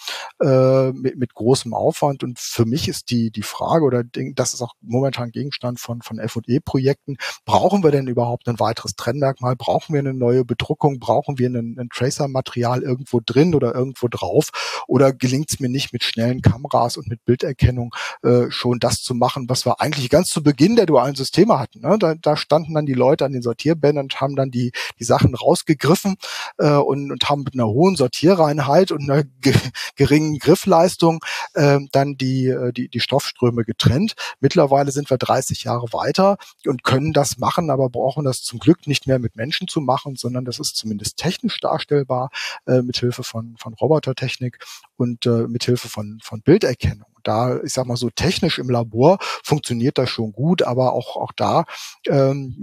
[0.42, 2.24] äh, mit, mit großem Aufwand.
[2.24, 6.20] Und für mich ist die, die Frage, oder das ist auch momentan Gegenstand von, von
[6.20, 9.56] F&E-Projekten, brauchen wir denn überhaupt ein weiteres Trennmerkmal?
[9.56, 11.00] Brauchen wir eine neue Bedruckung?
[11.00, 14.50] Brauchen wir ein, ein Tracer-Material irgendwo drin oder irgendwo drauf?
[14.88, 19.14] Oder gelingt es mir nicht mit schnellen Kameras und mit Bilderkennung äh, schon das zu
[19.14, 21.71] machen, was wir eigentlich ganz zu Beginn der dualen Systeme hatten?
[21.72, 21.82] Hatten.
[21.82, 21.98] Ne?
[22.00, 25.36] Da, da standen dann die Leute an den Sortierbändern und haben dann die, die Sachen
[25.36, 26.16] rausgegriffen
[26.58, 29.54] äh, und, und haben mit einer hohen Sortierreinheit und einer ge
[29.96, 34.16] geringen Griffleistung äh, dann die, äh, die, die Stoffströme getrennt.
[34.40, 38.88] Mittlerweile sind wir 30 Jahre weiter und können das machen, aber brauchen das zum Glück
[38.88, 42.30] nicht mehr mit Menschen zu machen, sondern das ist zumindest technisch darstellbar
[42.66, 44.60] äh, mit Hilfe von, von Robotertechnik
[44.98, 49.18] und äh, mit Hilfe von, von Bilderkennung da, ich sag mal so technisch im Labor
[49.44, 51.66] funktioniert das schon gut, aber auch, auch da
[52.08, 52.56] ähm,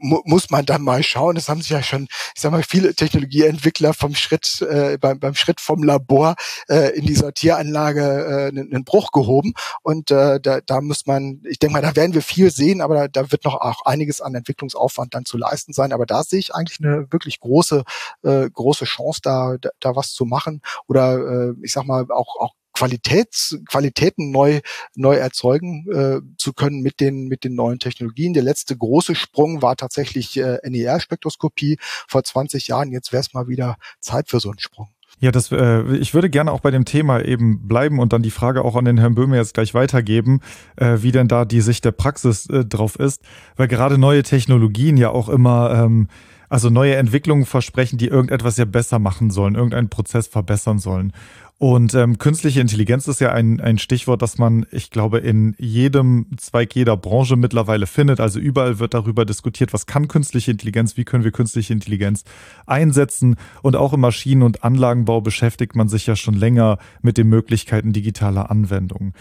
[0.00, 1.34] mu muss man dann mal schauen.
[1.34, 5.34] Das haben sich ja schon, ich sag mal, viele Technologieentwickler vom Schritt, äh, beim, beim
[5.34, 6.34] Schritt vom Labor
[6.68, 9.54] äh, in die Sortieranlage äh, einen Bruch gehoben.
[9.82, 12.94] Und äh, da, da muss man, ich denke mal, da werden wir viel sehen, aber
[12.94, 15.92] da, da wird noch auch einiges an Entwicklungsaufwand dann zu leisten sein.
[15.92, 17.84] Aber da sehe ich eigentlich eine wirklich große,
[18.22, 20.60] äh, große Chance, da, da, da was zu machen.
[20.86, 24.60] Oder äh, ich sag mal, auch, auch Qualitäts, Qualitäten neu,
[24.94, 28.34] neu erzeugen äh, zu können mit den, mit den neuen Technologien.
[28.34, 32.92] Der letzte große Sprung war tatsächlich äh, NER-Spektroskopie vor 20 Jahren.
[32.92, 34.88] Jetzt wäre es mal wieder Zeit für so einen Sprung.
[35.18, 38.30] Ja, das, äh, ich würde gerne auch bei dem Thema eben bleiben und dann die
[38.30, 40.40] Frage auch an den Herrn Böhme jetzt gleich weitergeben,
[40.76, 43.22] äh, wie denn da die Sicht der Praxis äh, drauf ist,
[43.56, 46.06] weil gerade neue Technologien ja auch immer ähm,
[46.48, 51.12] also neue Entwicklungen versprechen, die irgendetwas ja besser machen sollen, irgendeinen Prozess verbessern sollen.
[51.60, 56.26] Und ähm, künstliche Intelligenz ist ja ein, ein Stichwort, das man, ich glaube, in jedem
[56.36, 58.20] Zweig jeder Branche mittlerweile findet.
[58.20, 62.22] Also überall wird darüber diskutiert, was kann künstliche Intelligenz, wie können wir künstliche Intelligenz
[62.66, 63.34] einsetzen.
[63.60, 67.92] Und auch im Maschinen- und Anlagenbau beschäftigt man sich ja schon länger mit den Möglichkeiten
[67.92, 69.12] digitaler Anwendungen.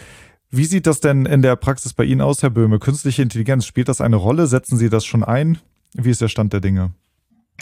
[0.52, 2.78] Wie sieht das denn in der Praxis bei Ihnen aus, Herr Böhme?
[2.78, 4.46] Künstliche Intelligenz, spielt das eine Rolle?
[4.46, 5.58] Setzen Sie das schon ein?
[5.94, 6.92] Wie ist der Stand der Dinge?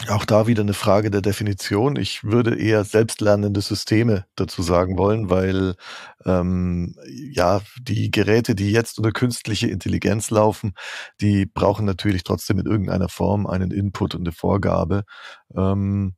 [0.08, 1.96] Auch da wieder eine Frage der Definition.
[1.96, 5.74] Ich würde eher selbstlernende Systeme dazu sagen wollen, weil
[6.26, 10.74] ähm, ja die Geräte, die jetzt unter künstliche Intelligenz laufen,
[11.22, 15.04] die brauchen natürlich trotzdem in irgendeiner Form einen Input und eine Vorgabe.
[15.56, 16.14] Ähm,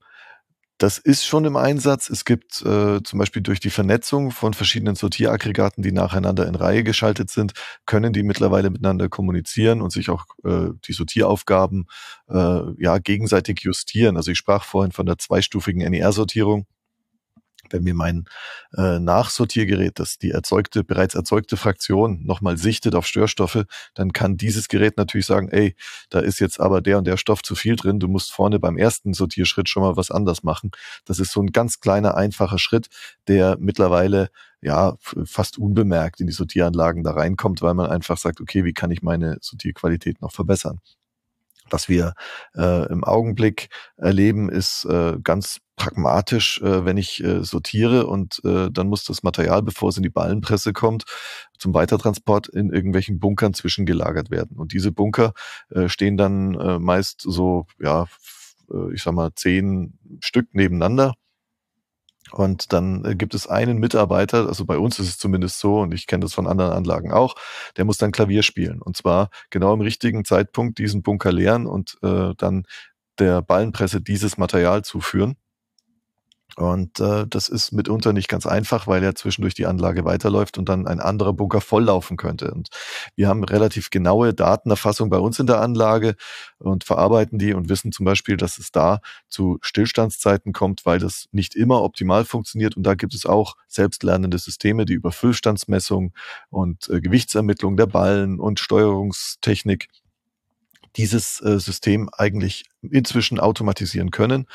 [0.78, 2.08] das ist schon im Einsatz.
[2.08, 6.84] Es gibt äh, zum Beispiel durch die Vernetzung von verschiedenen Sortieraggregaten, die nacheinander in Reihe
[6.84, 7.52] geschaltet sind,
[7.84, 11.86] können die mittlerweile miteinander kommunizieren und sich auch äh, die Sortieraufgaben
[12.28, 14.16] äh, ja gegenseitig justieren.
[14.16, 16.66] Also ich sprach vorhin von der zweistufigen NER-Sortierung
[17.72, 18.24] wenn mir mein
[18.76, 24.68] äh, Nachsortiergerät, das die erzeugte, bereits erzeugte Fraktion nochmal sichtet auf Störstoffe, dann kann dieses
[24.68, 25.74] Gerät natürlich sagen, ey,
[26.11, 28.76] da ist jetzt aber der und der Stoff zu viel drin, du musst vorne beim
[28.76, 30.70] ersten Sortierschritt schon mal was anders machen.
[31.04, 32.88] Das ist so ein ganz kleiner, einfacher Schritt,
[33.26, 38.64] der mittlerweile ja fast unbemerkt in die Sortieranlagen da reinkommt, weil man einfach sagt, okay,
[38.64, 40.81] wie kann ich meine Sortierqualität noch verbessern?
[41.70, 42.14] Was wir
[42.57, 48.70] äh, im Augenblick erleben, ist äh, ganz pragmatisch, äh, wenn ich äh, sortiere und äh,
[48.70, 51.04] dann muss das Material, bevor es in die Ballenpresse kommt,
[51.59, 54.57] zum Weitertransport in irgendwelchen Bunkern zwischengelagert werden.
[54.57, 55.33] Und diese Bunker
[55.70, 58.07] äh, stehen dann äh, meist so, ja,
[58.72, 61.14] äh, ich sag mal, zehn Stück nebeneinander
[62.32, 65.94] und dann äh, gibt es einen Mitarbeiter, also bei uns ist es zumindest so, und
[65.94, 67.34] ich kenne das von anderen Anlagen auch,
[67.76, 68.80] der muss dann Klavier spielen.
[68.82, 72.64] Und zwar genau im richtigen Zeitpunkt diesen Bunker leeren und äh, dann
[73.18, 75.36] der Ballenpresse dieses Material zuführen.
[76.56, 80.68] Und äh, das ist mitunter nicht ganz einfach, weil ja zwischendurch die Anlage weiterläuft und
[80.68, 82.50] dann ein anderer Bunker volllaufen könnte.
[82.52, 82.68] Und
[83.14, 86.16] wir haben relativ genaue Datenerfassung bei uns in der Anlage
[86.58, 91.26] und verarbeiten die und wissen zum Beispiel, dass es da zu Stillstandszeiten kommt, weil das
[91.32, 92.76] nicht immer optimal funktioniert.
[92.76, 96.12] Und da gibt es auch selbstlernende Systeme, die über Füllstandsmessung
[96.50, 99.88] und äh, Gewichtsermittlung der Ballen und Steuerungstechnik
[100.96, 104.46] dieses äh, System eigentlich inzwischen automatisieren können.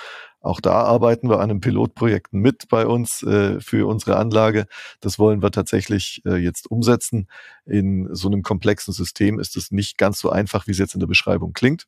[0.44, 4.66] Auch da arbeiten wir an einem Pilotprojekt mit bei uns äh, für unsere Anlage.
[5.00, 7.30] Das wollen wir tatsächlich äh, jetzt umsetzen.
[7.66, 11.00] In so einem komplexen System ist es nicht ganz so einfach, wie es jetzt in
[11.00, 11.88] der Beschreibung klingt.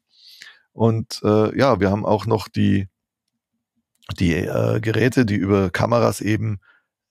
[0.72, 2.88] Und äh, ja, wir haben auch noch die,
[4.20, 6.60] die äh, Geräte, die über Kameras eben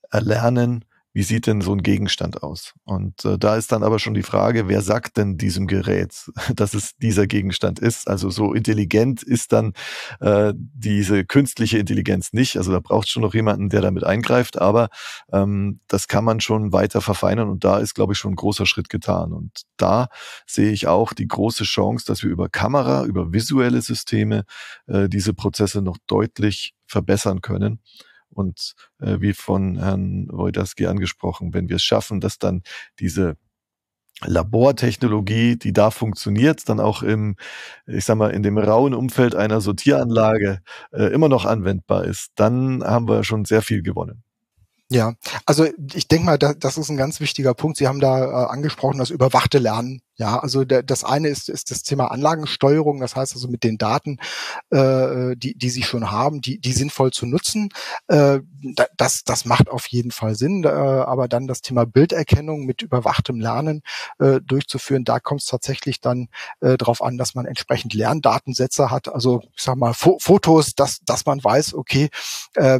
[0.09, 0.83] erlernen,
[1.15, 2.73] wie sieht denn so ein Gegenstand aus?
[2.83, 6.73] Und äh, da ist dann aber schon die Frage, wer sagt denn diesem Gerät, dass
[6.73, 8.09] es dieser Gegenstand ist?
[8.09, 9.71] Also so intelligent ist dann
[10.19, 12.57] äh, diese künstliche Intelligenz nicht.
[12.57, 14.89] Also da braucht schon noch jemanden, der damit eingreift, aber
[15.31, 18.65] ähm, das kann man schon weiter verfeinern und da ist, glaube ich, schon ein großer
[18.65, 19.31] Schritt getan.
[19.31, 20.09] Und da
[20.45, 24.43] sehe ich auch die große Chance, dass wir über Kamera, über visuelle Systeme
[24.87, 27.79] äh, diese Prozesse noch deutlich verbessern können.
[28.29, 32.63] Und äh, wie von Herrn Wojdaski angesprochen, wenn wir es schaffen, dass dann
[32.99, 33.37] diese
[34.21, 37.35] Labortechnologie, die da funktioniert, dann auch im,
[37.85, 40.61] ich sag mal, in dem rauen Umfeld einer Sortieranlage
[40.91, 44.23] äh, immer noch anwendbar ist, dann haben wir schon sehr viel gewonnen.
[44.89, 47.77] Ja, also ich denke mal, das ist ein ganz wichtiger Punkt.
[47.77, 50.01] Sie haben da äh, angesprochen, das überwachte Lernen.
[50.17, 53.77] Ja, also der, das eine ist, ist das Thema Anlagensteuerung, das heißt also mit den
[53.77, 54.17] Daten,
[54.69, 57.69] äh, die, die Sie schon haben, die, die sinnvoll zu nutzen.
[58.07, 58.39] Äh,
[58.95, 60.63] das, das macht auf jeden Fall Sinn.
[60.63, 63.81] Äh, aber dann das Thema Bilderkennung mit überwachtem Lernen
[64.19, 66.29] äh, durchzuführen, da kommt es tatsächlich dann
[66.61, 69.09] äh, darauf an, dass man entsprechend Lerndatensätze hat.
[69.09, 72.09] Also ich sag mal Fo Fotos, dass, dass man weiß, okay,
[72.53, 72.79] äh,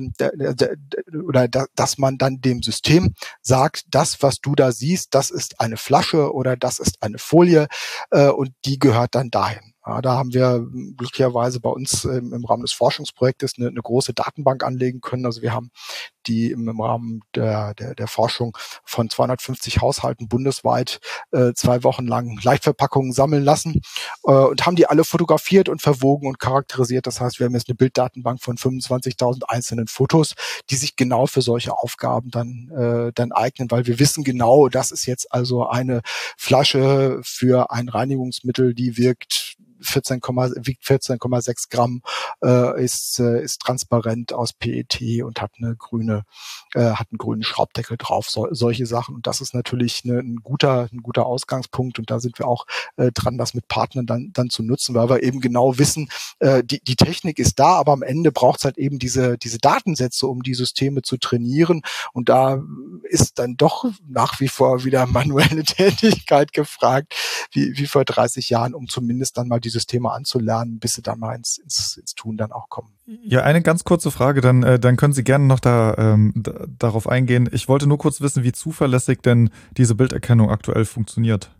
[1.27, 5.59] oder da, dass man dann dem System sagt, das, was du da siehst, das ist
[5.59, 7.67] eine Flasche oder das ist eine Folie
[8.11, 9.73] äh, und die gehört dann dahin.
[9.85, 10.65] Ja, da haben wir
[10.97, 15.25] glücklicherweise bei uns ähm, im Rahmen des Forschungsprojektes eine, eine, große Datenbank anlegen können.
[15.25, 15.69] Also wir haben
[16.27, 20.99] die im, Rahmen der, der, der Forschung von 250 Haushalten bundesweit
[21.31, 23.81] äh, zwei Wochen lang Leichtverpackungen sammeln lassen
[24.25, 27.07] äh, und haben die alle fotografiert und verwogen und charakterisiert.
[27.07, 30.33] Das heißt, wir haben jetzt eine Bilddatenbank von 25.000 einzelnen Fotos,
[30.69, 34.91] die sich genau für solche Aufgaben dann, äh, dann eignen, weil wir wissen genau, das
[34.91, 36.01] ist jetzt also eine
[36.37, 39.55] Flasche für ein Reinigungsmittel, die wirkt
[39.85, 42.01] 14, wiegt 14,6 Gramm,
[42.43, 46.23] äh, ist, äh, ist transparent aus PET und hat eine grüne,
[46.73, 49.15] äh, hat einen grünen Schraubdeckel drauf, so, solche Sachen.
[49.15, 51.99] Und das ist natürlich eine, ein guter, ein guter Ausgangspunkt.
[51.99, 52.65] Und da sind wir auch
[52.97, 56.63] äh, dran, das mit Partnern dann, dann zu nutzen, weil wir eben genau wissen, äh,
[56.63, 60.27] die, die Technik ist da, aber am Ende braucht es halt eben diese, diese Datensätze,
[60.27, 61.81] um die Systeme zu trainieren.
[62.13, 62.63] Und da
[63.03, 67.15] ist dann doch nach wie vor wieder manuelle Tätigkeit gefragt,
[67.51, 71.19] wie, wie vor 30 Jahren, um zumindest dann mal dieses Thema anzulernen, bis sie dann
[71.19, 72.89] mal ins, ins, ins Tun dann auch kommen.
[73.23, 76.33] Ja, eine ganz kurze Frage, dann, äh, dann können Sie gerne noch da, ähm,
[76.79, 77.47] darauf eingehen.
[77.51, 81.51] Ich wollte nur kurz wissen, wie zuverlässig denn diese Bilderkennung aktuell funktioniert.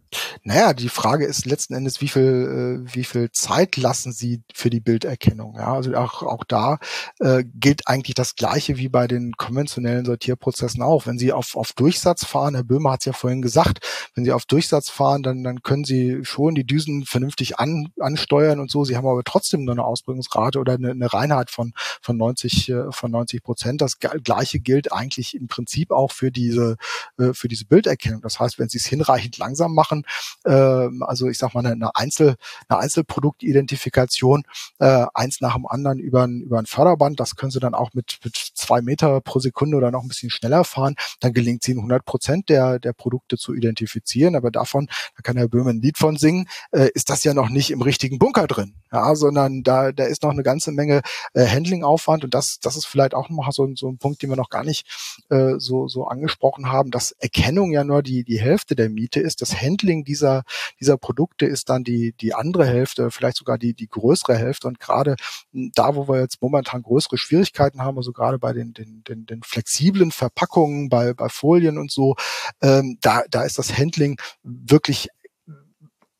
[0.44, 4.70] Naja, die Frage ist letzten Endes, wie viel, äh, wie viel Zeit lassen Sie für
[4.70, 5.56] die Bilderkennung?
[5.58, 6.80] Ja, also auch, auch da
[7.20, 11.06] äh, gilt eigentlich das Gleiche wie bei den konventionellen Sortierprozessen auch.
[11.06, 13.80] Wenn Sie auf, auf Durchsatz fahren, Herr Böhmer hat es ja vorhin gesagt,
[14.16, 18.60] wenn Sie auf Durchsatz fahren, dann, dann können Sie schon die Düsen vernünftig an, ansteuern
[18.60, 18.84] und so.
[18.86, 22.92] Sie haben aber trotzdem nur eine Ausbringungsrate oder eine, eine Reinheit von, von 90, äh,
[22.92, 23.82] von 90 Prozent.
[23.82, 26.78] Das Gleiche gilt eigentlich im Prinzip auch für diese,
[27.18, 28.22] äh, für diese Bilderkennung.
[28.22, 30.05] Das heißt, wenn Sie es hinreichend langsam machen,
[30.44, 32.36] äh, also ich sag mal eine, Einzel,
[32.68, 34.44] eine Einzelproduktidentifikation,
[34.80, 37.20] äh, eins nach dem anderen über ein, über ein Förderband.
[37.20, 40.30] Das können Sie dann auch mit, mit zwei Meter pro Sekunde oder noch ein bisschen
[40.30, 40.96] schneller fahren.
[41.20, 44.36] Dann gelingt es Ihnen 100 Prozent der, der Produkte zu identifizieren.
[44.36, 47.50] Aber davon, da kann Herr Böhm ein Lied von singen, äh, ist das ja noch
[47.50, 51.02] nicht im richtigen Bunker drin, ja, sondern da, da ist noch eine ganze Menge
[51.34, 54.36] äh, Handlingaufwand und das, das ist vielleicht auch noch so, so ein Punkt, den wir
[54.36, 54.88] noch gar nicht
[55.30, 59.42] äh, so, so angesprochen haben, dass Erkennung ja nur die, die Hälfte der Miete ist.
[59.42, 60.44] Das Handling dieser,
[60.80, 64.80] dieser Produkte ist dann die, die andere Hälfte, vielleicht sogar die, die größere Hälfte und
[64.80, 65.16] gerade
[65.52, 69.44] da, wo wir jetzt momentan größere Schwierigkeiten haben, also gerade bei den, den, den, den
[69.44, 72.16] flexiblen Verpackungen, bei, bei Folien und so,
[72.62, 75.10] ähm, da, da ist das Handling wirklich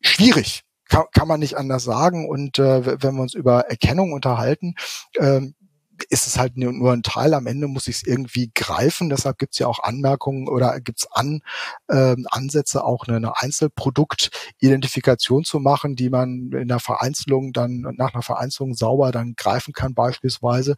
[0.00, 0.62] schwierig.
[0.88, 2.28] Kann, kann man nicht anders sagen.
[2.28, 4.76] Und äh, wenn wir uns über Erkennung unterhalten,
[5.18, 5.55] ähm,
[6.08, 7.34] ist es halt nur ein Teil.
[7.34, 9.10] Am Ende muss ich es irgendwie greifen.
[9.10, 11.42] Deshalb gibt es ja auch Anmerkungen oder gibt es an,
[11.90, 18.14] ähm, Ansätze, auch eine, eine Einzelproduktidentifikation zu machen, die man in der Vereinzelung dann nach
[18.14, 20.76] einer Vereinzelung sauber dann greifen kann beispielsweise.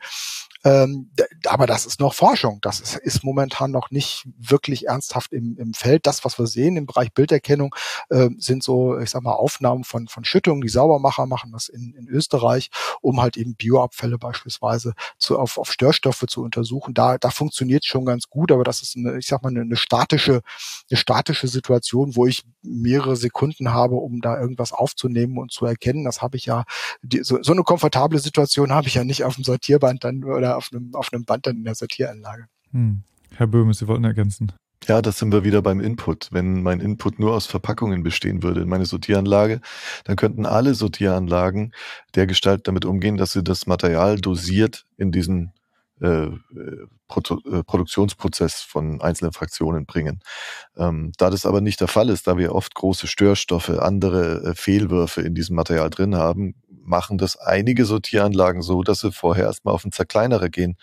[0.64, 1.10] Ähm,
[1.46, 2.58] aber das ist noch Forschung.
[2.62, 6.06] Das ist, ist momentan noch nicht wirklich ernsthaft im, im Feld.
[6.06, 7.74] Das, was wir sehen im Bereich Bilderkennung,
[8.10, 10.60] äh, sind so, ich sag mal, Aufnahmen von, von Schüttungen.
[10.60, 15.72] Die Saubermacher machen das in, in Österreich, um halt eben Bioabfälle beispielsweise zu, auf, auf
[15.72, 16.92] Störstoffe zu untersuchen.
[16.92, 19.76] Da, da funktioniert schon ganz gut, aber das ist eine, ich sag mal, eine, eine
[19.76, 20.42] statische,
[20.90, 26.04] eine statische Situation, wo ich mehrere Sekunden habe, um da irgendwas aufzunehmen und zu erkennen.
[26.04, 26.64] Das habe ich ja,
[27.02, 30.47] die, so, so eine komfortable Situation habe ich ja nicht auf dem Sortierband dann oder
[30.56, 32.46] auf einem, auf einem Band dann in der Sortieranlage.
[32.72, 33.02] Hm.
[33.34, 34.52] Herr Böhme, Sie wollten ergänzen.
[34.86, 36.28] Ja, das sind wir wieder beim Input.
[36.30, 39.60] Wenn mein Input nur aus Verpackungen bestehen würde in meine Sortieranlage,
[40.04, 41.74] dann könnten alle Sortieranlagen
[42.14, 45.52] der Gestalt damit umgehen, dass sie das Material dosiert in diesen
[46.00, 46.28] äh,
[47.08, 50.20] Produ äh, Produktionsprozess von einzelnen Fraktionen bringen.
[50.76, 54.54] Ähm, da das aber nicht der Fall ist, da wir oft große Störstoffe, andere äh,
[54.54, 59.74] Fehlwürfe in diesem Material drin haben, machen das einige Sortieranlagen so, dass sie vorher erstmal
[59.74, 60.76] auf den Zerkleinerer gehen.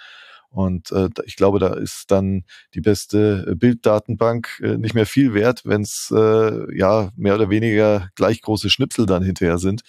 [0.49, 5.33] Und äh, ich glaube, da ist dann die beste äh, Bilddatenbank äh, nicht mehr viel
[5.33, 9.81] wert, wenn es äh, ja mehr oder weniger gleich große Schnipsel dann hinterher sind,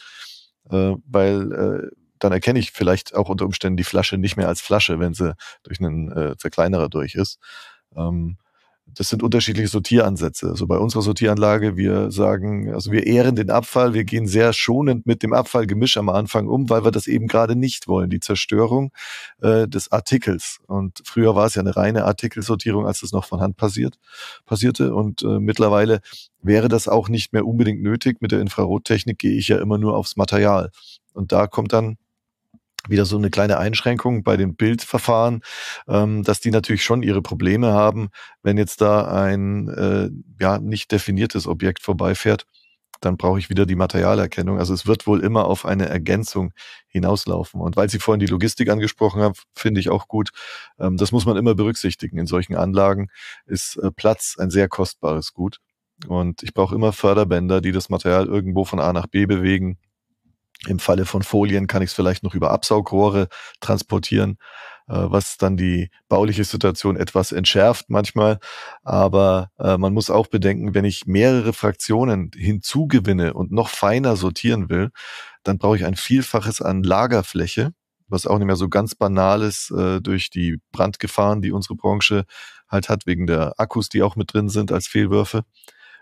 [0.69, 4.61] äh, weil äh, dann erkenne ich vielleicht auch unter Umständen die Flasche nicht mehr als
[4.61, 7.39] Flasche, wenn sie durch einen äh, Zerkleinerer durch ist.
[7.95, 8.39] Ähm,
[8.97, 10.49] das sind unterschiedliche Sortieransätze.
[10.49, 15.07] Also bei unserer Sortieranlage, wir sagen, also wir ehren den Abfall, wir gehen sehr schonend
[15.07, 18.93] mit dem Abfallgemisch am Anfang um, weil wir das eben gerade nicht wollen, die Zerstörung
[19.43, 20.61] äh, des Artikels.
[20.67, 23.99] Und früher war es ja eine reine Artikelsortierung, als das noch von Hand passiert,
[24.47, 24.95] passierte.
[24.95, 26.01] Und äh, mittlerweile
[26.41, 28.23] wäre das auch nicht mehr unbedingt nötig.
[28.23, 30.71] Mit der Infrarottechnik gehe ich ja immer nur aufs Material.
[31.13, 31.99] Und da kommt dann
[32.89, 35.43] wieder so eine kleine Einschränkung bei den Bildverfahren,
[35.89, 38.09] ähm, dass die natürlich schon ihre Probleme haben,
[38.43, 42.47] wenn jetzt da ein äh, ja nicht definiertes Objekt vorbeifährt,
[43.01, 44.59] dann brauche ich wieder die Materialerkennung.
[44.59, 46.53] Also es wird wohl immer auf eine Ergänzung
[46.89, 47.61] hinauslaufen.
[47.61, 50.31] Und weil Sie vorhin die Logistik angesprochen haben, finde ich auch gut.
[50.79, 52.19] Ähm, das muss man immer berücksichtigen.
[52.19, 53.09] In solchen Anlagen
[53.47, 55.59] ist äh, Platz ein sehr kostbares Gut.
[56.09, 59.79] Und ich brauche immer Förderbänder, die das Material irgendwo von A nach B bewegen,
[60.67, 63.29] im Falle von Folien kann ich es vielleicht noch über Absaugrohre
[63.61, 64.39] transportieren,
[64.89, 68.39] äh, was dann die bauliche Situation etwas entschärft manchmal.
[68.83, 74.69] Aber äh, man muss auch bedenken, wenn ich mehrere Fraktionen hinzugewinne und noch feiner sortieren
[74.69, 74.91] will,
[75.43, 77.73] dann brauche ich ein Vielfaches an Lagerfläche,
[78.09, 82.25] was auch nicht mehr so ganz banal ist äh, durch die Brandgefahren, die unsere Branche
[82.69, 85.45] halt hat, wegen der Akkus, die auch mit drin sind als Fehlwürfe.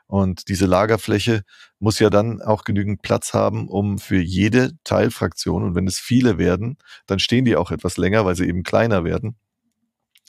[0.06, 1.42] Und diese Lagerfläche
[1.78, 6.38] muss ja dann auch genügend Platz haben, um für jede Teilfraktion, und wenn es viele
[6.38, 9.36] werden, dann stehen die auch etwas länger, weil sie eben kleiner werden,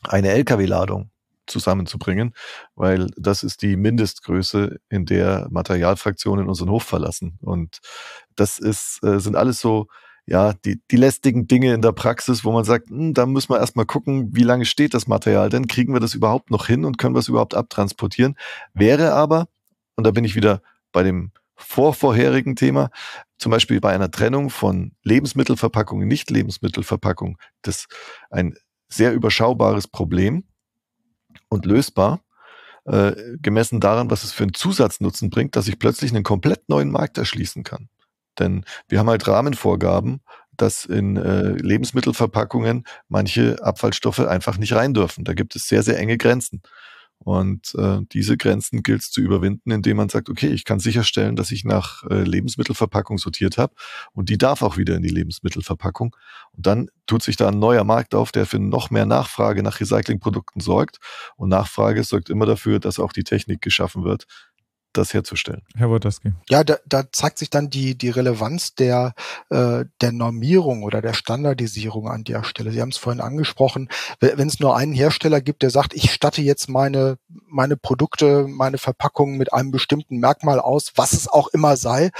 [0.03, 1.11] eine Lkw-Ladung
[1.47, 2.33] zusammenzubringen,
[2.75, 7.37] weil das ist die Mindestgröße, in der Materialfraktionen unseren Hof verlassen.
[7.41, 7.79] Und
[8.35, 9.87] das ist, äh, sind alles so,
[10.27, 13.59] ja, die, die lästigen Dinge in der Praxis, wo man sagt, hm, da müssen wir
[13.59, 15.67] erstmal gucken, wie lange steht das Material denn?
[15.67, 18.35] Kriegen wir das überhaupt noch hin und können wir es überhaupt abtransportieren?
[18.73, 19.47] Wäre aber
[19.95, 22.89] und da bin ich wieder bei dem vorvorherigen Thema,
[23.37, 27.87] zum Beispiel bei einer Trennung von Lebensmittelverpackung Nicht-Lebensmittelverpackung, das
[28.29, 28.55] ein
[28.87, 30.43] sehr überschaubares Problem
[31.49, 32.21] und lösbar,
[32.85, 36.91] äh, gemessen daran, was es für einen Zusatznutzen bringt, dass ich plötzlich einen komplett neuen
[36.91, 37.89] Markt erschließen kann.
[38.37, 40.21] Denn wir haben halt Rahmenvorgaben,
[40.57, 45.23] dass in äh, Lebensmittelverpackungen manche Abfallstoffe einfach nicht rein dürfen.
[45.23, 46.61] Da gibt es sehr, sehr enge Grenzen.
[47.25, 51.35] Und äh, diese Grenzen gilt es zu überwinden, indem man sagt, okay, ich kann sicherstellen,
[51.35, 53.73] dass ich nach äh, Lebensmittelverpackung sortiert habe
[54.13, 56.15] und die darf auch wieder in die Lebensmittelverpackung.
[56.51, 59.79] Und dann tut sich da ein neuer Markt auf, der für noch mehr Nachfrage nach
[59.79, 60.99] Recyclingprodukten sorgt.
[61.35, 64.27] Und Nachfrage sorgt immer dafür, dass auch die Technik geschaffen wird,
[64.97, 65.61] das herzustellen.
[65.75, 66.33] Herr Wojtowski.
[66.49, 69.13] Ja, da, da zeigt sich dann die, die Relevanz der,
[69.49, 72.71] äh, der Normierung oder der Standardisierung an der Stelle.
[72.71, 73.89] Sie haben es vorhin angesprochen.
[74.19, 78.77] Wenn es nur einen Hersteller gibt, der sagt, ich statte jetzt meine, meine Produkte, meine
[78.77, 82.11] Verpackungen mit einem bestimmten Merkmal aus, was es auch immer sei,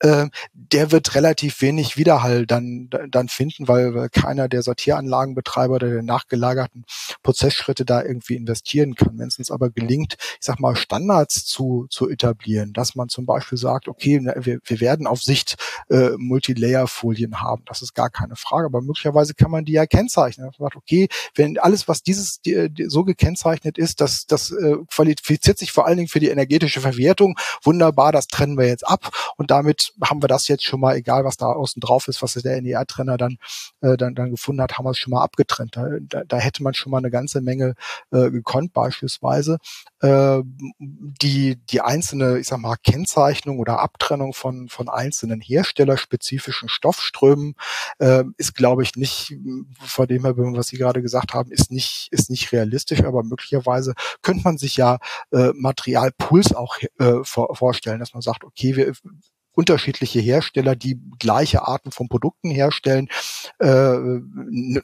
[0.00, 5.90] äh, der wird relativ wenig Widerhall dann, dann finden, weil, weil keiner der Sortieranlagenbetreiber oder
[5.90, 6.84] der nachgelagerten
[7.22, 9.18] Prozessschritte da irgendwie investieren kann.
[9.18, 13.26] Wenn es uns aber gelingt, ich sag mal, Standards zu, zu etablieren, dass man zum
[13.26, 15.56] Beispiel sagt, okay, wir, wir werden auf Sicht
[15.88, 20.46] äh, Multilayer-Folien haben, das ist gar keine Frage, aber möglicherweise kann man die ja kennzeichnen.
[20.46, 24.76] Man sagt, okay, wenn alles, was dieses die, die, so gekennzeichnet ist, das, das äh,
[24.92, 29.10] qualifiziert sich vor allen Dingen für die energetische Verwertung, wunderbar, das trennen wir jetzt ab
[29.36, 32.34] und damit haben wir das jetzt schon mal, egal was da außen drauf ist, was
[32.34, 33.38] der NER-Trenner dann,
[33.80, 35.76] äh, dann, dann gefunden hat, haben wir es schon mal abgetrennt.
[35.76, 37.74] Da, da, da hätte man schon mal eine ganze Menge
[38.12, 39.58] äh, gekonnt beispielsweise.
[40.00, 40.42] Äh,
[40.78, 41.80] die, die
[42.10, 47.54] einzelne, ich sag mal, Kennzeichnung oder Abtrennung von, von einzelnen herstellerspezifischen Stoffströmen
[47.98, 49.36] äh, ist, glaube ich, nicht,
[49.80, 53.94] vor dem her, was Sie gerade gesagt haben, ist nicht, ist nicht realistisch, aber möglicherweise
[54.22, 54.98] könnte man sich ja
[55.32, 58.92] äh, Materialpuls auch äh, vor, vorstellen, dass man sagt, okay, wir
[59.52, 63.08] unterschiedliche Hersteller, die gleiche Arten von Produkten herstellen,
[63.58, 63.96] äh,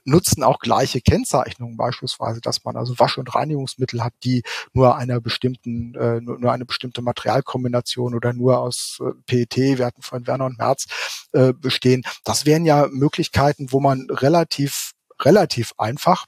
[0.05, 4.43] nutzen auch gleiche Kennzeichnungen, beispielsweise, dass man also Wasch- und Reinigungsmittel hat, die
[4.73, 10.03] nur einer bestimmten, äh, nur eine bestimmte Materialkombination oder nur aus äh, PET, wir hatten
[10.03, 10.87] von Werner und Merz,
[11.33, 12.03] äh, bestehen.
[12.25, 14.93] Das wären ja Möglichkeiten, wo man relativ
[15.23, 16.27] relativ einfach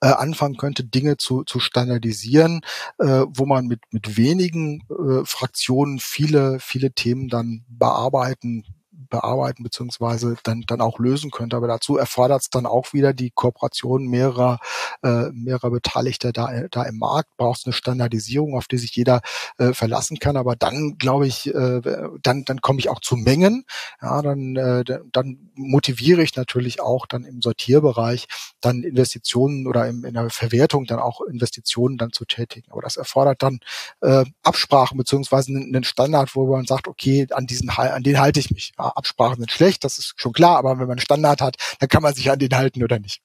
[0.00, 2.60] äh, anfangen könnte, Dinge zu, zu standardisieren,
[2.98, 8.64] äh, wo man mit, mit wenigen äh, Fraktionen viele, viele Themen dann bearbeiten
[9.08, 11.56] bearbeiten beziehungsweise dann dann auch lösen könnte.
[11.56, 14.58] Aber dazu erfordert es dann auch wieder die Kooperation mehrerer
[15.02, 17.36] äh, mehrerer Beteiligter da da im Markt.
[17.36, 19.20] Braucht eine Standardisierung, auf die sich jeder
[19.58, 20.36] äh, verlassen kann.
[20.36, 21.80] Aber dann glaube ich, äh,
[22.22, 23.64] dann dann komme ich auch zu Mengen.
[24.00, 28.26] Ja, dann äh, dann motiviere ich natürlich auch dann im Sortierbereich
[28.60, 32.70] dann Investitionen oder im, in der Verwertung dann auch Investitionen dann zu tätigen.
[32.70, 33.60] Aber das erfordert dann
[34.00, 38.50] äh, Absprachen beziehungsweise einen Standard, wo man sagt, okay, an diesen an den halte ich
[38.50, 38.72] mich.
[38.78, 41.88] Ja, Absprachen sind schlecht, das ist schon klar, aber wenn man einen Standard hat, dann
[41.88, 43.22] kann man sich an den halten oder nicht.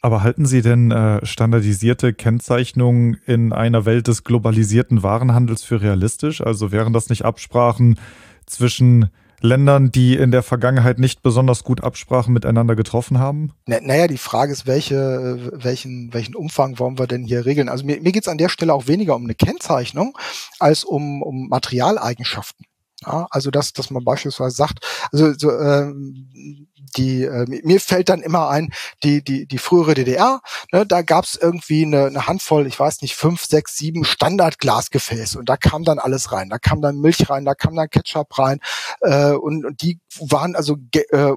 [0.00, 6.40] Aber halten Sie denn äh, standardisierte Kennzeichnungen in einer Welt des globalisierten Warenhandels für realistisch?
[6.40, 7.98] Also wären das nicht Absprachen
[8.46, 13.52] zwischen Ländern, die in der Vergangenheit nicht besonders gut Absprachen miteinander getroffen haben?
[13.66, 17.68] Na, naja, die Frage ist, welche, welchen, welchen Umfang wollen wir denn hier regeln?
[17.68, 20.16] Also mir, mir geht es an der Stelle auch weniger um eine Kennzeichnung
[20.58, 22.64] als um, um Materialeigenschaften.
[23.06, 24.78] Ja, also dass, dass man beispielsweise sagt,
[25.12, 30.40] also so, ähm, die äh, mir fällt dann immer ein die die die frühere DDR
[30.72, 35.38] ne, da gab es irgendwie eine, eine Handvoll ich weiß nicht fünf sechs sieben Standardglasgefäße
[35.38, 36.48] und da kam dann alles rein.
[36.50, 38.60] Da kam dann Milch rein da kam dann Ketchup rein
[39.00, 41.32] äh, und, und die waren also äh,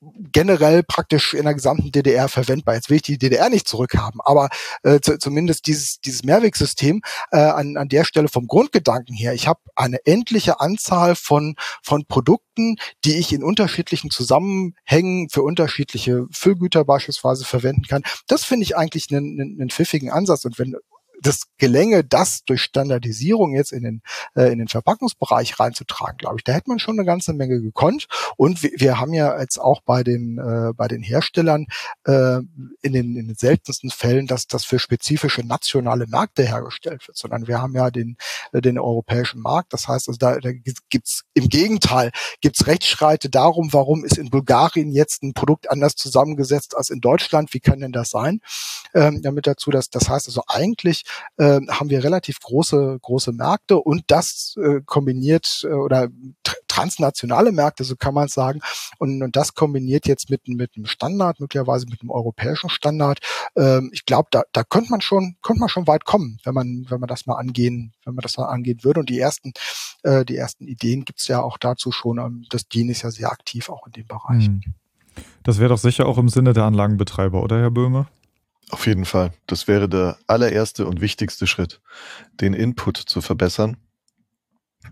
[0.00, 2.74] generell praktisch in der gesamten DDR verwendbar.
[2.74, 4.48] Jetzt will ich die DDR nicht zurückhaben, aber
[4.82, 9.32] äh, zumindest dieses, dieses Mehrwegsystem äh, an, an der Stelle vom Grundgedanken her.
[9.32, 16.26] Ich habe eine endliche Anzahl von, von Produkten, die ich in unterschiedlichen Zusammenhängen für unterschiedliche
[16.30, 18.02] Füllgüter beispielsweise verwenden kann.
[18.26, 20.44] Das finde ich eigentlich einen, einen, einen pfiffigen Ansatz.
[20.44, 20.76] Und wenn
[21.22, 24.02] das gelänge, das durch Standardisierung jetzt in den,
[24.34, 28.06] äh, in den Verpackungsbereich reinzutragen, glaube ich, da hätte man schon eine ganze Menge gekonnt.
[28.36, 31.66] Und wir, wir haben ja jetzt auch bei den, äh, bei den Herstellern
[32.04, 32.38] äh,
[32.82, 37.46] in, den, in den seltensten Fällen, dass das für spezifische nationale Märkte hergestellt wird, sondern
[37.46, 38.16] wir haben ja den,
[38.52, 39.72] äh, den europäischen Markt.
[39.72, 40.50] Das heißt, also da, da
[40.90, 42.10] gibt's im Gegenteil,
[42.40, 47.54] gibt's Rechtsschreite darum, warum ist in Bulgarien jetzt ein Produkt anders zusammengesetzt als in Deutschland.
[47.54, 48.40] Wie kann denn das sein?
[48.94, 51.05] Ähm, damit dazu, dass das heißt also eigentlich
[51.36, 56.08] äh, haben wir relativ große, große Märkte und das äh, kombiniert äh, oder
[56.76, 58.60] transnationale Märkte, so kann man sagen.
[58.98, 63.20] Und, und das kombiniert jetzt mit, mit einem Standard, möglicherweise mit einem europäischen Standard.
[63.56, 66.86] Ähm, ich glaube, da, da könnte man schon, könnte man schon weit kommen, wenn man,
[66.88, 69.00] wenn man das mal angehen, wenn man das mal angehen würde.
[69.00, 69.52] Und die ersten,
[70.02, 72.18] äh, die ersten Ideen gibt's ja auch dazu schon.
[72.18, 74.46] Ähm, das DIN ist ja sehr aktiv auch in dem Bereich.
[74.46, 74.60] Hm.
[75.44, 78.06] Das wäre doch sicher auch im Sinne der Anlagenbetreiber, oder Herr Böhme?
[78.70, 79.32] Auf jeden Fall.
[79.46, 81.80] Das wäre der allererste und wichtigste Schritt,
[82.40, 83.76] den Input zu verbessern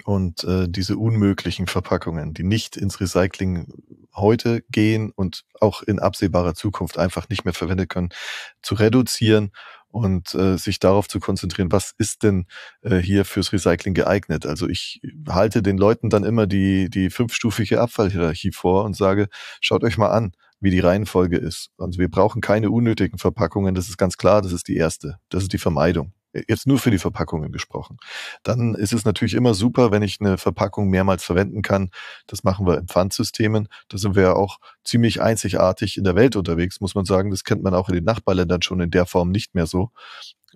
[0.05, 3.73] und äh, diese unmöglichen Verpackungen, die nicht ins Recycling
[4.15, 8.11] heute gehen und auch in absehbarer Zukunft einfach nicht mehr verwendet können,
[8.63, 9.51] zu reduzieren
[9.95, 12.47] und äh, sich darauf zu konzentrieren, was ist denn
[12.83, 14.45] äh, hier fürs Recycling geeignet.
[14.45, 19.29] Also ich halte den Leuten dann immer die, die fünfstufige Abfallhierarchie vor und sage,
[19.61, 21.71] schaut euch mal an, wie die Reihenfolge ist.
[21.79, 25.19] Also wir brauchen keine unnötigen Verpackungen, das ist ganz klar, das ist die erste.
[25.29, 26.13] Das ist die Vermeidung.
[26.49, 27.99] Jetzt nur für die Verpackungen gesprochen.
[28.43, 31.91] Dann ist es natürlich immer super, wenn ich eine Verpackung mehrmals verwenden kann.
[32.27, 33.69] Das machen wir in Pfandsystemen.
[33.89, 37.31] Da sind wir ja auch ziemlich einzigartig in der Welt unterwegs, muss man sagen.
[37.31, 39.91] Das kennt man auch in den Nachbarländern schon in der Form nicht mehr so.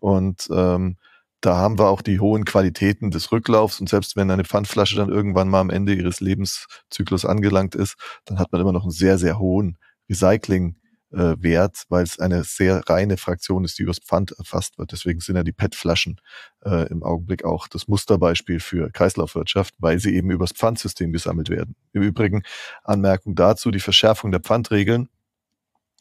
[0.00, 0.96] Und ähm,
[1.40, 5.08] da haben wir auch die hohen Qualitäten des Rücklaufs und selbst wenn eine Pfandflasche dann
[5.08, 9.18] irgendwann mal am Ende ihres Lebenszyklus angelangt ist, dann hat man immer noch einen sehr,
[9.18, 9.78] sehr hohen
[10.10, 10.76] Recycling
[11.12, 14.92] äh, wert, weil es eine sehr reine Fraktion ist, die übers Pfand erfasst wird.
[14.92, 16.20] Deswegen sind ja die PET-Flaschen
[16.64, 21.76] äh, im Augenblick auch das Musterbeispiel für Kreislaufwirtschaft, weil sie eben übers Pfandsystem gesammelt werden.
[21.92, 22.42] Im Übrigen
[22.84, 25.08] Anmerkung dazu, die Verschärfung der Pfandregeln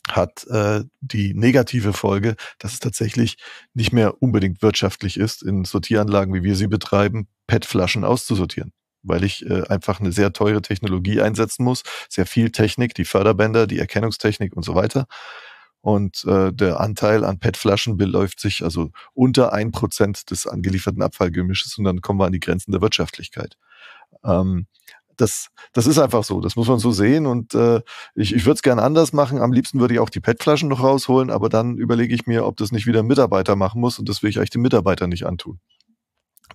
[0.09, 3.37] hat äh, die negative Folge, dass es tatsächlich
[3.73, 8.71] nicht mehr unbedingt wirtschaftlich ist, in Sortieranlagen, wie wir sie betreiben, PET-Flaschen auszusortieren
[9.03, 13.67] weil ich äh, einfach eine sehr teure Technologie einsetzen muss, sehr viel Technik, die Förderbänder,
[13.67, 15.07] die Erkennungstechnik und so weiter.
[15.81, 21.77] Und äh, der Anteil an PET-Flaschen beläuft sich also unter ein Prozent des angelieferten Abfallgemisches
[21.77, 23.57] und dann kommen wir an die Grenzen der Wirtschaftlichkeit.
[24.25, 24.67] Ähm,
[25.15, 27.81] das, das ist einfach so, das muss man so sehen und äh,
[28.15, 29.41] ich, ich würde es gerne anders machen.
[29.41, 32.57] Am liebsten würde ich auch die PET-Flaschen noch rausholen, aber dann überlege ich mir, ob
[32.57, 35.25] das nicht wieder ein Mitarbeiter machen muss und das will ich eigentlich dem Mitarbeiter nicht
[35.25, 35.59] antun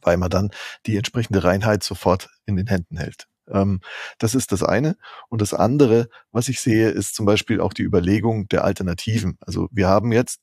[0.00, 0.50] weil man dann
[0.86, 3.26] die entsprechende Reinheit sofort in den Händen hält.
[3.48, 3.80] Ähm,
[4.18, 4.96] das ist das eine.
[5.28, 9.36] Und das andere, was ich sehe, ist zum Beispiel auch die Überlegung der Alternativen.
[9.40, 10.40] Also wir haben jetzt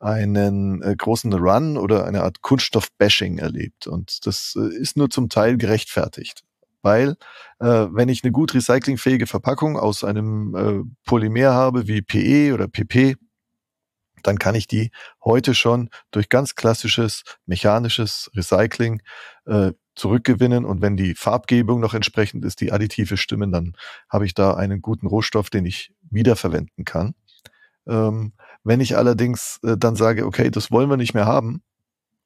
[0.00, 3.86] einen äh, großen Run oder eine Art Kunststoff-Bashing erlebt.
[3.86, 6.44] Und das äh, ist nur zum Teil gerechtfertigt.
[6.82, 7.16] Weil,
[7.58, 12.68] äh, wenn ich eine gut recyclingfähige Verpackung aus einem äh, Polymer habe wie PE oder
[12.68, 13.16] PP,
[14.28, 14.90] dann kann ich die
[15.24, 19.02] heute schon durch ganz klassisches mechanisches Recycling
[19.46, 20.64] äh, zurückgewinnen.
[20.64, 23.72] Und wenn die Farbgebung noch entsprechend ist, die additive Stimmen, dann
[24.08, 27.14] habe ich da einen guten Rohstoff, den ich wiederverwenden kann.
[27.88, 31.62] Ähm, wenn ich allerdings äh, dann sage, okay, das wollen wir nicht mehr haben,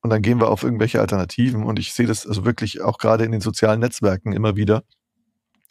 [0.02, 1.62] und dann gehen wir auf irgendwelche Alternativen.
[1.62, 4.82] Und ich sehe das also wirklich auch gerade in den sozialen Netzwerken immer wieder,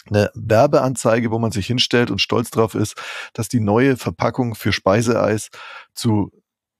[0.09, 2.95] eine Werbeanzeige, wo man sich hinstellt und stolz drauf ist,
[3.33, 5.49] dass die neue Verpackung für Speiseeis
[5.93, 6.31] zu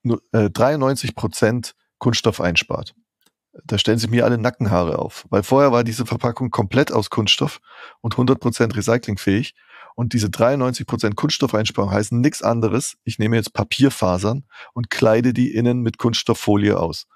[0.03, 2.95] 93 äh, Prozent Kunststoff einspart.
[3.65, 7.59] Da stellen sich mir alle Nackenhaare auf, weil vorher war diese Verpackung komplett aus Kunststoff
[7.99, 9.53] und 100 Prozent recyclingfähig.
[9.95, 12.95] Und diese 93 Prozent Kunststoffeinsparung heißen nichts anderes.
[13.03, 17.07] Ich nehme jetzt Papierfasern und kleide die innen mit Kunststofffolie aus.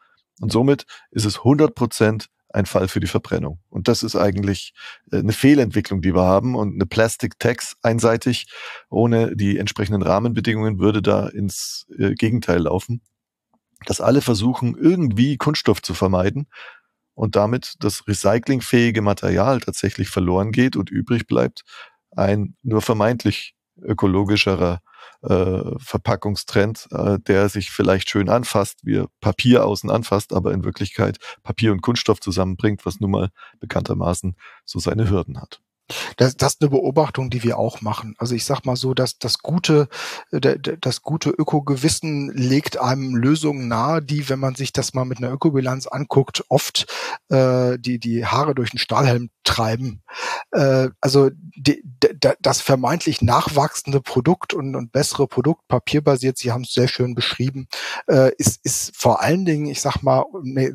[0.42, 3.60] Und somit ist es 100 Prozent ein Fall für die Verbrennung.
[3.70, 4.74] Und das ist eigentlich
[5.12, 6.56] äh, eine Fehlentwicklung, die wir haben.
[6.56, 8.48] Und eine Plastic Tax einseitig
[8.90, 13.02] ohne die entsprechenden Rahmenbedingungen würde da ins äh, Gegenteil laufen.
[13.86, 16.48] Dass alle versuchen, irgendwie Kunststoff zu vermeiden
[17.14, 21.64] und damit das recyclingfähige Material tatsächlich verloren geht und übrig bleibt
[22.12, 24.82] ein nur vermeintlich ökologischerer
[25.22, 31.18] äh, Verpackungstrend, äh, der sich vielleicht schön anfasst, wie Papier außen anfasst, aber in Wirklichkeit
[31.44, 33.30] Papier und Kunststoff zusammenbringt, was nun mal
[33.60, 34.36] bekanntermaßen
[34.66, 35.62] so seine Hürden hat.
[36.18, 38.16] Das, das ist eine Beobachtung, die wir auch machen.
[38.18, 39.88] Also ich sag mal so, dass das gute,
[40.32, 45.20] äh, das gute Ökogewissen legt einem Lösungen nahe, die, wenn man sich das mal mit
[45.20, 46.88] einer Ökobilanz anguckt, oft
[47.30, 50.02] äh, die die Haare durch den Stahlhelm treiben.
[50.52, 51.84] Äh, also die,
[52.42, 57.68] das vermeintlich nachwachsende Produkt und, und bessere Produkt, papierbasiert, Sie haben es sehr schön beschrieben,
[58.08, 60.72] äh, ist, ist vor allen Dingen, ich sag mal, nee,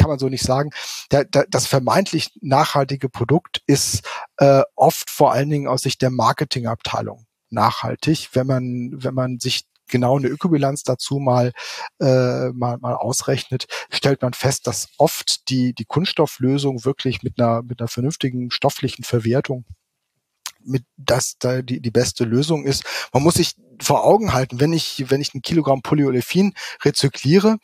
[0.00, 0.70] kann man so nicht sagen,
[1.10, 4.02] der, der, das vermeintlich nachhaltige Produkt ist
[4.38, 9.64] äh, oft vor allen Dingen aus Sicht der Marketingabteilung nachhaltig, wenn man, wenn man sich
[9.88, 11.52] genau eine Ökobilanz dazu mal,
[12.00, 17.62] äh, mal, mal ausrechnet, stellt man fest, dass oft die, die Kunststofflösung wirklich mit einer,
[17.62, 19.66] mit einer vernünftigen stofflichen Verwertung
[20.64, 22.84] mit das da die, die beste Lösung ist.
[23.12, 27.56] Man muss sich vor Augen halten, wenn ich, wenn ich ein Kilogramm Polyolefin rezykliere,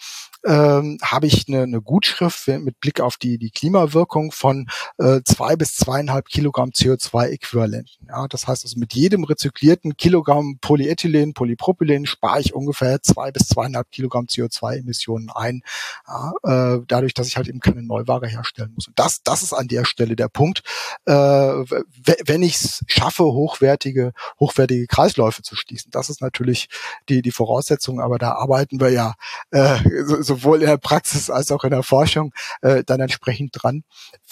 [0.46, 4.68] ähm, habe ich eine, eine Gutschrift mit Blick auf die, die Klimawirkung von
[4.98, 8.06] äh, zwei bis zweieinhalb Kilogramm CO2-Äquivalenten.
[8.08, 13.48] Ja, das heißt also mit jedem rezyklierten Kilogramm Polyethylen, Polypropylen spare ich ungefähr zwei bis
[13.48, 15.62] zweieinhalb Kilogramm CO2-Emissionen ein,
[16.06, 18.86] ja, äh, dadurch, dass ich halt eben keine Neuware herstellen muss.
[18.86, 20.62] Und das, das ist an der Stelle der Punkt.
[21.06, 26.68] Äh, wenn ich es schaffe, hochwertige, hochwertige Kreisläufe zu schließen, das ist natürlich
[27.08, 29.14] die, die Voraussetzung, aber da arbeiten wir ja
[29.50, 32.32] äh, so, sowohl in der Praxis als auch in der Forschung
[32.62, 33.84] äh, dann entsprechend dran.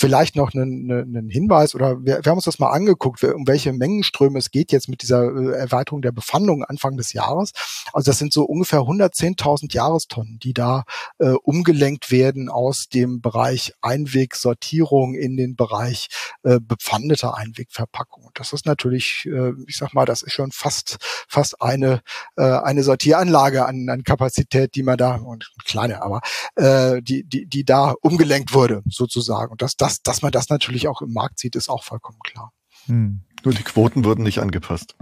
[0.05, 3.73] Vielleicht noch einen, einen Hinweis oder wir, wir haben uns das mal angeguckt, um welche
[3.73, 7.53] Mengenströme es geht jetzt mit dieser äh, Erweiterung der Befandung Anfang des Jahres.
[7.93, 10.85] Also das sind so ungefähr 110.000 Jahrestonnen, die da
[11.19, 16.09] äh, umgelenkt werden aus dem Bereich Einwegsortierung in den Bereich
[16.43, 18.31] äh, bepfandeter Einwegverpackung.
[18.35, 20.99] Das ist natürlich, äh, ich sag mal, das ist schon fast
[21.29, 22.03] fast eine
[22.37, 26.21] äh, eine Sortieranlage an, an Kapazität, die man da und kleine, aber
[26.57, 29.53] äh, die die die da umgelenkt wurde sozusagen.
[29.53, 32.53] Und dass das dass man das natürlich auch im Markt sieht, ist auch vollkommen klar.
[32.87, 33.23] Hm.
[33.45, 34.97] Nur die Quoten wurden nicht angepasst.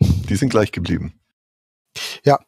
[0.00, 1.14] Die sind gleich geblieben.
[2.24, 2.38] Ja,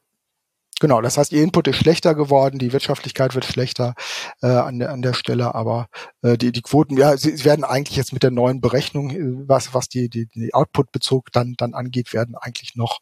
[0.81, 3.95] Genau, das heißt, ihr Input ist schlechter geworden, die Wirtschaftlichkeit wird schlechter
[4.43, 5.87] äh, an, der, an der Stelle, aber
[6.23, 9.49] äh, die, die Quoten, ja, sie, sie werden eigentlich jetzt mit der neuen Berechnung, äh,
[9.49, 12.99] was, was die, die, die Output-Bezug dann, dann angeht, werden eigentlich noch,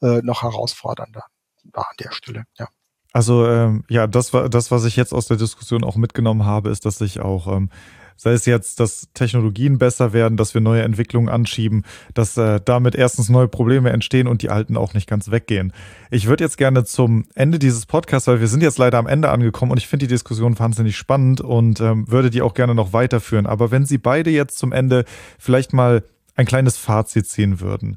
[0.00, 1.24] äh, noch herausfordernder
[1.72, 2.68] an der Stelle, ja.
[3.16, 6.68] Also ähm, ja, das war das, was ich jetzt aus der Diskussion auch mitgenommen habe,
[6.68, 7.70] ist, dass ich auch ähm,
[8.14, 12.94] sei es jetzt, dass Technologien besser werden, dass wir neue Entwicklungen anschieben, dass äh, damit
[12.94, 15.72] erstens neue Probleme entstehen und die alten auch nicht ganz weggehen.
[16.10, 19.30] Ich würde jetzt gerne zum Ende dieses Podcasts, weil wir sind jetzt leider am Ende
[19.30, 22.92] angekommen und ich finde die Diskussion wahnsinnig spannend und ähm, würde die auch gerne noch
[22.92, 23.46] weiterführen.
[23.46, 25.06] Aber wenn Sie beide jetzt zum Ende
[25.38, 26.02] vielleicht mal
[26.34, 27.96] ein kleines Fazit ziehen würden.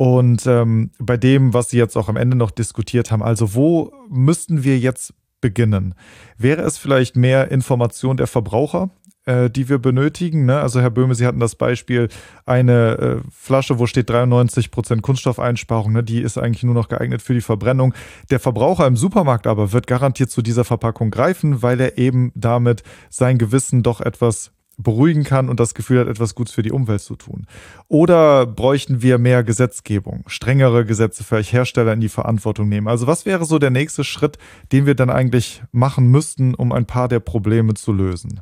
[0.00, 3.92] Und ähm, bei dem, was Sie jetzt auch am Ende noch diskutiert haben, also wo
[4.08, 5.94] müssten wir jetzt beginnen?
[6.38, 8.88] Wäre es vielleicht mehr Information der Verbraucher?
[9.26, 10.46] äh, die wir benötigen.
[10.46, 10.58] Ne?
[10.58, 12.08] Also Herr Böhme, Sie hatten das Beispiel,
[12.46, 16.02] eine äh, Flasche, wo steht 93% Kunststoffeinsparung, ne?
[16.02, 17.92] die ist eigentlich nur noch geeignet für die Verbrennung.
[18.30, 22.82] Der Verbraucher im Supermarkt aber wird garantiert zu dieser Verpackung greifen, weil er eben damit
[23.10, 27.00] sein Gewissen doch etwas beruhigen kann und das Gefühl hat, etwas Gutes für die Umwelt
[27.00, 27.46] zu tun.
[27.88, 32.88] Oder bräuchten wir mehr Gesetzgebung, strengere Gesetze für Hersteller in die Verantwortung nehmen?
[32.88, 34.38] Also was wäre so der nächste Schritt,
[34.72, 38.40] den wir dann eigentlich machen müssten, um ein paar der Probleme zu lösen?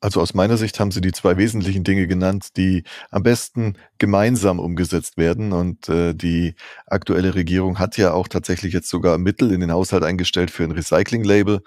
[0.00, 4.60] Also aus meiner Sicht haben Sie die zwei wesentlichen Dinge genannt, die am besten gemeinsam
[4.60, 5.52] umgesetzt werden.
[5.52, 6.54] Und äh, die
[6.86, 10.70] aktuelle Regierung hat ja auch tatsächlich jetzt sogar Mittel in den Haushalt eingestellt für ein
[10.70, 11.60] Recycling-Label,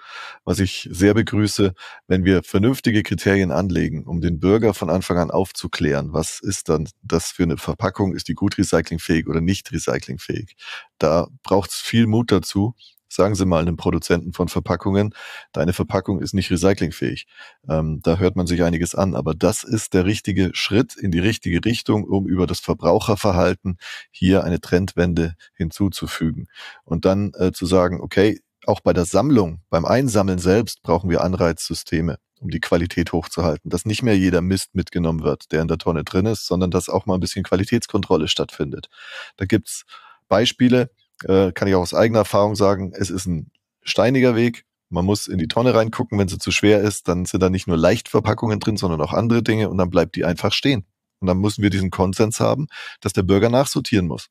[0.44, 1.74] was ich sehr begrüße,
[2.06, 6.88] wenn wir vernünftige Kriterien anlegen, um den Bürger von Anfang an aufzuklären, was ist dann
[7.02, 10.56] das für eine Verpackung, ist die gut recyclingfähig oder nicht recyclingfähig.
[10.98, 12.74] Da braucht es viel Mut dazu
[13.14, 15.14] Sagen Sie mal einem Produzenten von Verpackungen,
[15.52, 17.26] deine Verpackung ist nicht recyclingfähig.
[17.68, 21.18] Ähm, da hört man sich einiges an, aber das ist der richtige Schritt in die
[21.18, 23.76] richtige Richtung, um über das Verbraucherverhalten
[24.10, 26.48] hier eine Trendwende hinzuzufügen.
[26.84, 31.22] Und dann äh, zu sagen, okay, auch bei der Sammlung, beim Einsammeln selbst brauchen wir
[31.22, 35.78] Anreizsysteme um die Qualität hochzuhalten, dass nicht mehr jeder Mist mitgenommen wird, der in der
[35.78, 38.88] Tonne drin ist, sondern dass auch mal ein bisschen Qualitätskontrolle stattfindet.
[39.36, 39.84] Da gibt's
[40.28, 40.90] Beispiele,
[41.24, 43.50] äh, kann ich auch aus eigener Erfahrung sagen, es ist ein
[43.82, 44.64] steiniger Weg.
[44.90, 47.66] Man muss in die Tonne reingucken, wenn sie zu schwer ist, dann sind da nicht
[47.66, 50.84] nur Leichtverpackungen drin, sondern auch andere Dinge und dann bleibt die einfach stehen.
[51.20, 52.66] Und dann müssen wir diesen Konsens haben,
[53.00, 54.28] dass der Bürger nachsortieren muss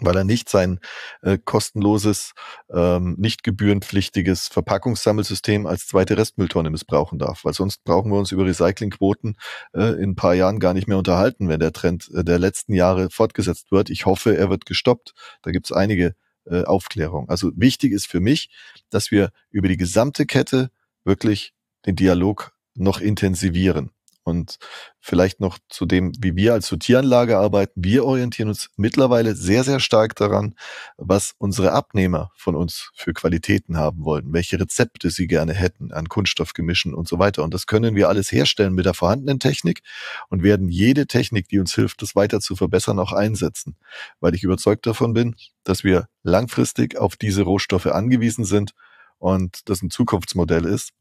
[0.00, 0.80] weil er nicht sein
[1.22, 2.32] äh, kostenloses,
[2.72, 7.44] ähm, nicht gebührenpflichtiges Verpackungssammelsystem als zweite Restmülltonne missbrauchen darf.
[7.44, 9.36] Weil sonst brauchen wir uns über Recyclingquoten
[9.74, 12.74] äh, in ein paar Jahren gar nicht mehr unterhalten, wenn der Trend äh, der letzten
[12.74, 13.90] Jahre fortgesetzt wird.
[13.90, 15.14] Ich hoffe, er wird gestoppt.
[15.42, 16.14] Da gibt es einige
[16.46, 17.28] äh, Aufklärungen.
[17.28, 18.50] Also wichtig ist für mich,
[18.90, 20.70] dass wir über die gesamte Kette
[21.04, 21.54] wirklich
[21.86, 23.90] den Dialog noch intensivieren.
[24.24, 24.58] Und
[25.00, 27.84] vielleicht noch zu dem, wie wir als Sortieranlage arbeiten.
[27.84, 30.54] Wir orientieren uns mittlerweile sehr, sehr stark daran,
[30.96, 36.08] was unsere Abnehmer von uns für Qualitäten haben wollen, welche Rezepte sie gerne hätten an
[36.08, 37.44] Kunststoffgemischen und so weiter.
[37.44, 39.82] Und das können wir alles herstellen mit der vorhandenen Technik
[40.30, 43.76] und werden jede Technik, die uns hilft, das weiter zu verbessern, auch einsetzen.
[44.20, 48.72] Weil ich überzeugt davon bin, dass wir langfristig auf diese Rohstoffe angewiesen sind
[49.18, 50.92] und das ein Zukunftsmodell ist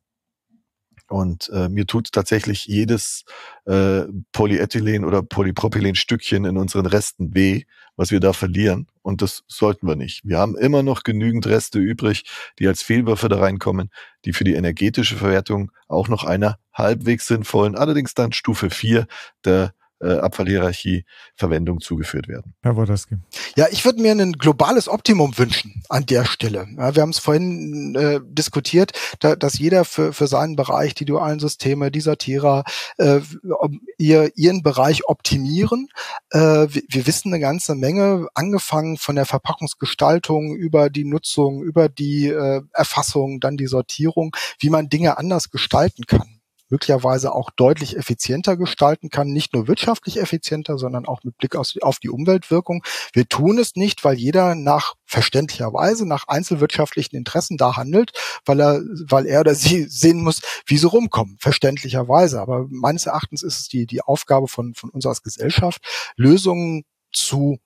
[1.10, 3.26] und äh, mir tut tatsächlich jedes
[3.66, 7.64] äh, Polyethylen oder Polypropylen-Stückchen in unseren Resten weh,
[7.96, 8.88] was wir da verlieren.
[9.02, 10.22] Und das sollten wir nicht.
[10.24, 12.24] Wir haben immer noch genügend Reste übrig,
[12.58, 13.90] die als Fehlwürfe da reinkommen,
[14.26, 19.06] die für die energetische Verwertung auch noch einer halbwegs sinnvollen, allerdings dann Stufe 4
[19.46, 19.74] der
[20.04, 22.54] äh, Abfallhierarchie Verwendung zugeführt werden.
[22.62, 23.16] Herr Wodarski.
[23.56, 26.68] Ja, ich würde mir ein globales Optimum wünschen an der Stelle.
[26.78, 31.06] Ja, wir haben es vorhin äh, diskutiert, da, dass jeder für, für seinen Bereich, die
[31.06, 32.64] dualen Systeme, die Sortierer,
[32.98, 33.22] äh,
[33.98, 35.88] ihr, ihren Bereich optimieren.
[36.32, 41.90] Äh, wir, wir wissen eine ganze Menge, angefangen von der Verpackungsgestaltung über die Nutzung, über
[41.90, 46.43] die äh, Erfassung, dann die Sortierung, wie man Dinge anders gestalten kann
[46.74, 52.00] möglicherweise auch deutlich effizienter gestalten kann, nicht nur wirtschaftlich effizienter, sondern auch mit Blick auf
[52.00, 52.84] die Umweltwirkung.
[53.14, 58.12] Wir tun es nicht, weil jeder nach verständlicherweise nach einzelwirtschaftlichen Interessen da handelt,
[58.46, 62.42] weil er, weil er oder sie sehen muss, wie sie rumkommen, verständlicherweise.
[62.42, 65.80] Aber meines Erachtens ist es die, die Aufgabe von, von uns als Gesellschaft,
[66.16, 67.60] Lösungen zu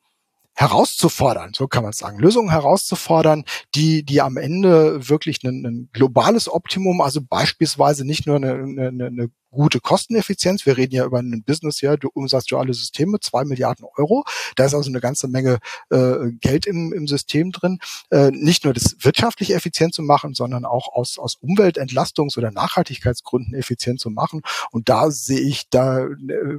[0.58, 3.44] herauszufordern, so kann man sagen, Lösungen herauszufordern,
[3.76, 9.06] die, die am Ende wirklich ein, ein globales Optimum, also beispielsweise nicht nur eine, eine,
[9.06, 10.66] eine gute Kosteneffizienz.
[10.66, 14.24] Wir reden ja über ein Business, ja, du umsatzduale Systeme, zwei Milliarden Euro.
[14.56, 17.80] Da ist also eine ganze Menge äh, Geld im, im System drin.
[18.10, 23.54] Äh, nicht nur das wirtschaftlich effizient zu machen, sondern auch aus, aus Umweltentlastungs- oder Nachhaltigkeitsgründen
[23.54, 24.42] effizient zu machen.
[24.72, 26.06] Und da sehe ich da,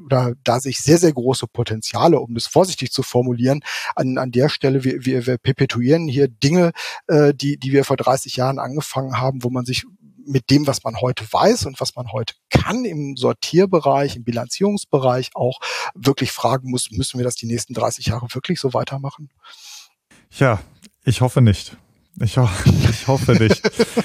[0.05, 3.61] oder da sehe ich sehr, sehr große Potenziale, um das vorsichtig zu formulieren.
[3.95, 6.73] An, an der Stelle, wir, wir, wir perpetuieren hier Dinge,
[7.07, 9.85] äh, die, die wir vor 30 Jahren angefangen haben, wo man sich
[10.29, 15.31] mit dem, was man heute weiß und was man heute kann im Sortierbereich, im Bilanzierungsbereich
[15.35, 15.61] auch
[15.95, 19.31] wirklich fragen muss, müssen wir das die nächsten 30 Jahre wirklich so weitermachen?
[20.39, 20.61] Ja,
[21.05, 21.77] ich hoffe nicht.
[22.21, 22.49] Ich, ho
[22.91, 23.63] ich hoffe nicht.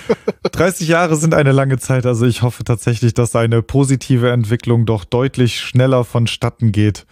[0.51, 5.03] 30 Jahre sind eine lange Zeit, also ich hoffe tatsächlich, dass eine positive Entwicklung doch
[5.03, 7.05] deutlich schneller vonstatten geht,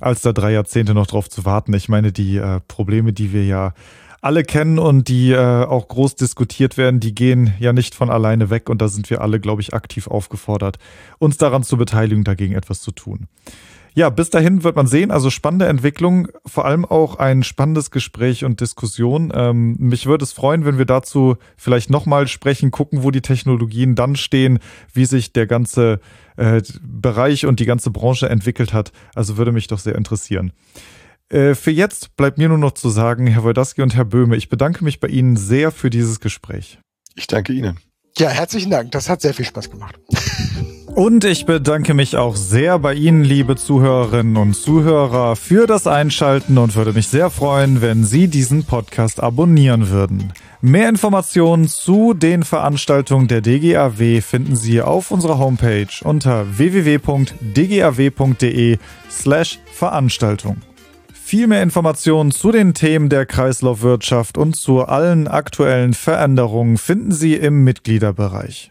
[0.00, 1.72] als da drei Jahrzehnte noch drauf zu warten.
[1.72, 3.72] Ich meine, die äh, Probleme, die wir ja
[4.24, 8.48] alle kennen und die äh, auch groß diskutiert werden, die gehen ja nicht von alleine
[8.48, 10.78] weg und da sind wir alle, glaube ich, aktiv aufgefordert,
[11.18, 13.28] uns daran zu beteiligen, dagegen etwas zu tun.
[13.96, 18.44] Ja, bis dahin wird man sehen, also spannende Entwicklung, vor allem auch ein spannendes Gespräch
[18.44, 19.30] und Diskussion.
[19.32, 23.94] Ähm, mich würde es freuen, wenn wir dazu vielleicht nochmal sprechen, gucken, wo die Technologien
[23.94, 24.58] dann stehen,
[24.94, 26.00] wie sich der ganze
[26.36, 28.90] äh, Bereich und die ganze Branche entwickelt hat.
[29.14, 30.52] Also würde mich doch sehr interessieren.
[31.30, 34.48] Äh, für jetzt bleibt mir nur noch zu sagen, Herr Wojdaski und Herr Böhme, ich
[34.48, 36.78] bedanke mich bei Ihnen sehr für dieses Gespräch.
[37.14, 37.78] Ich danke Ihnen.
[38.18, 38.92] Ja, herzlichen Dank.
[38.92, 39.98] Das hat sehr viel Spaß gemacht.
[40.94, 46.56] Und ich bedanke mich auch sehr bei Ihnen, liebe Zuhörerinnen und Zuhörer, für das Einschalten
[46.56, 50.32] und würde mich sehr freuen, wenn Sie diesen Podcast abonnieren würden.
[50.60, 57.18] Mehr Informationen zu den Veranstaltungen der DGAW finden Sie auf unserer Homepage unter www.dgaw.de
[59.10, 60.58] slash Veranstaltung.
[61.34, 67.34] Viel mehr Informationen zu den Themen der Kreislaufwirtschaft und zu allen aktuellen Veränderungen finden Sie
[67.34, 68.70] im Mitgliederbereich.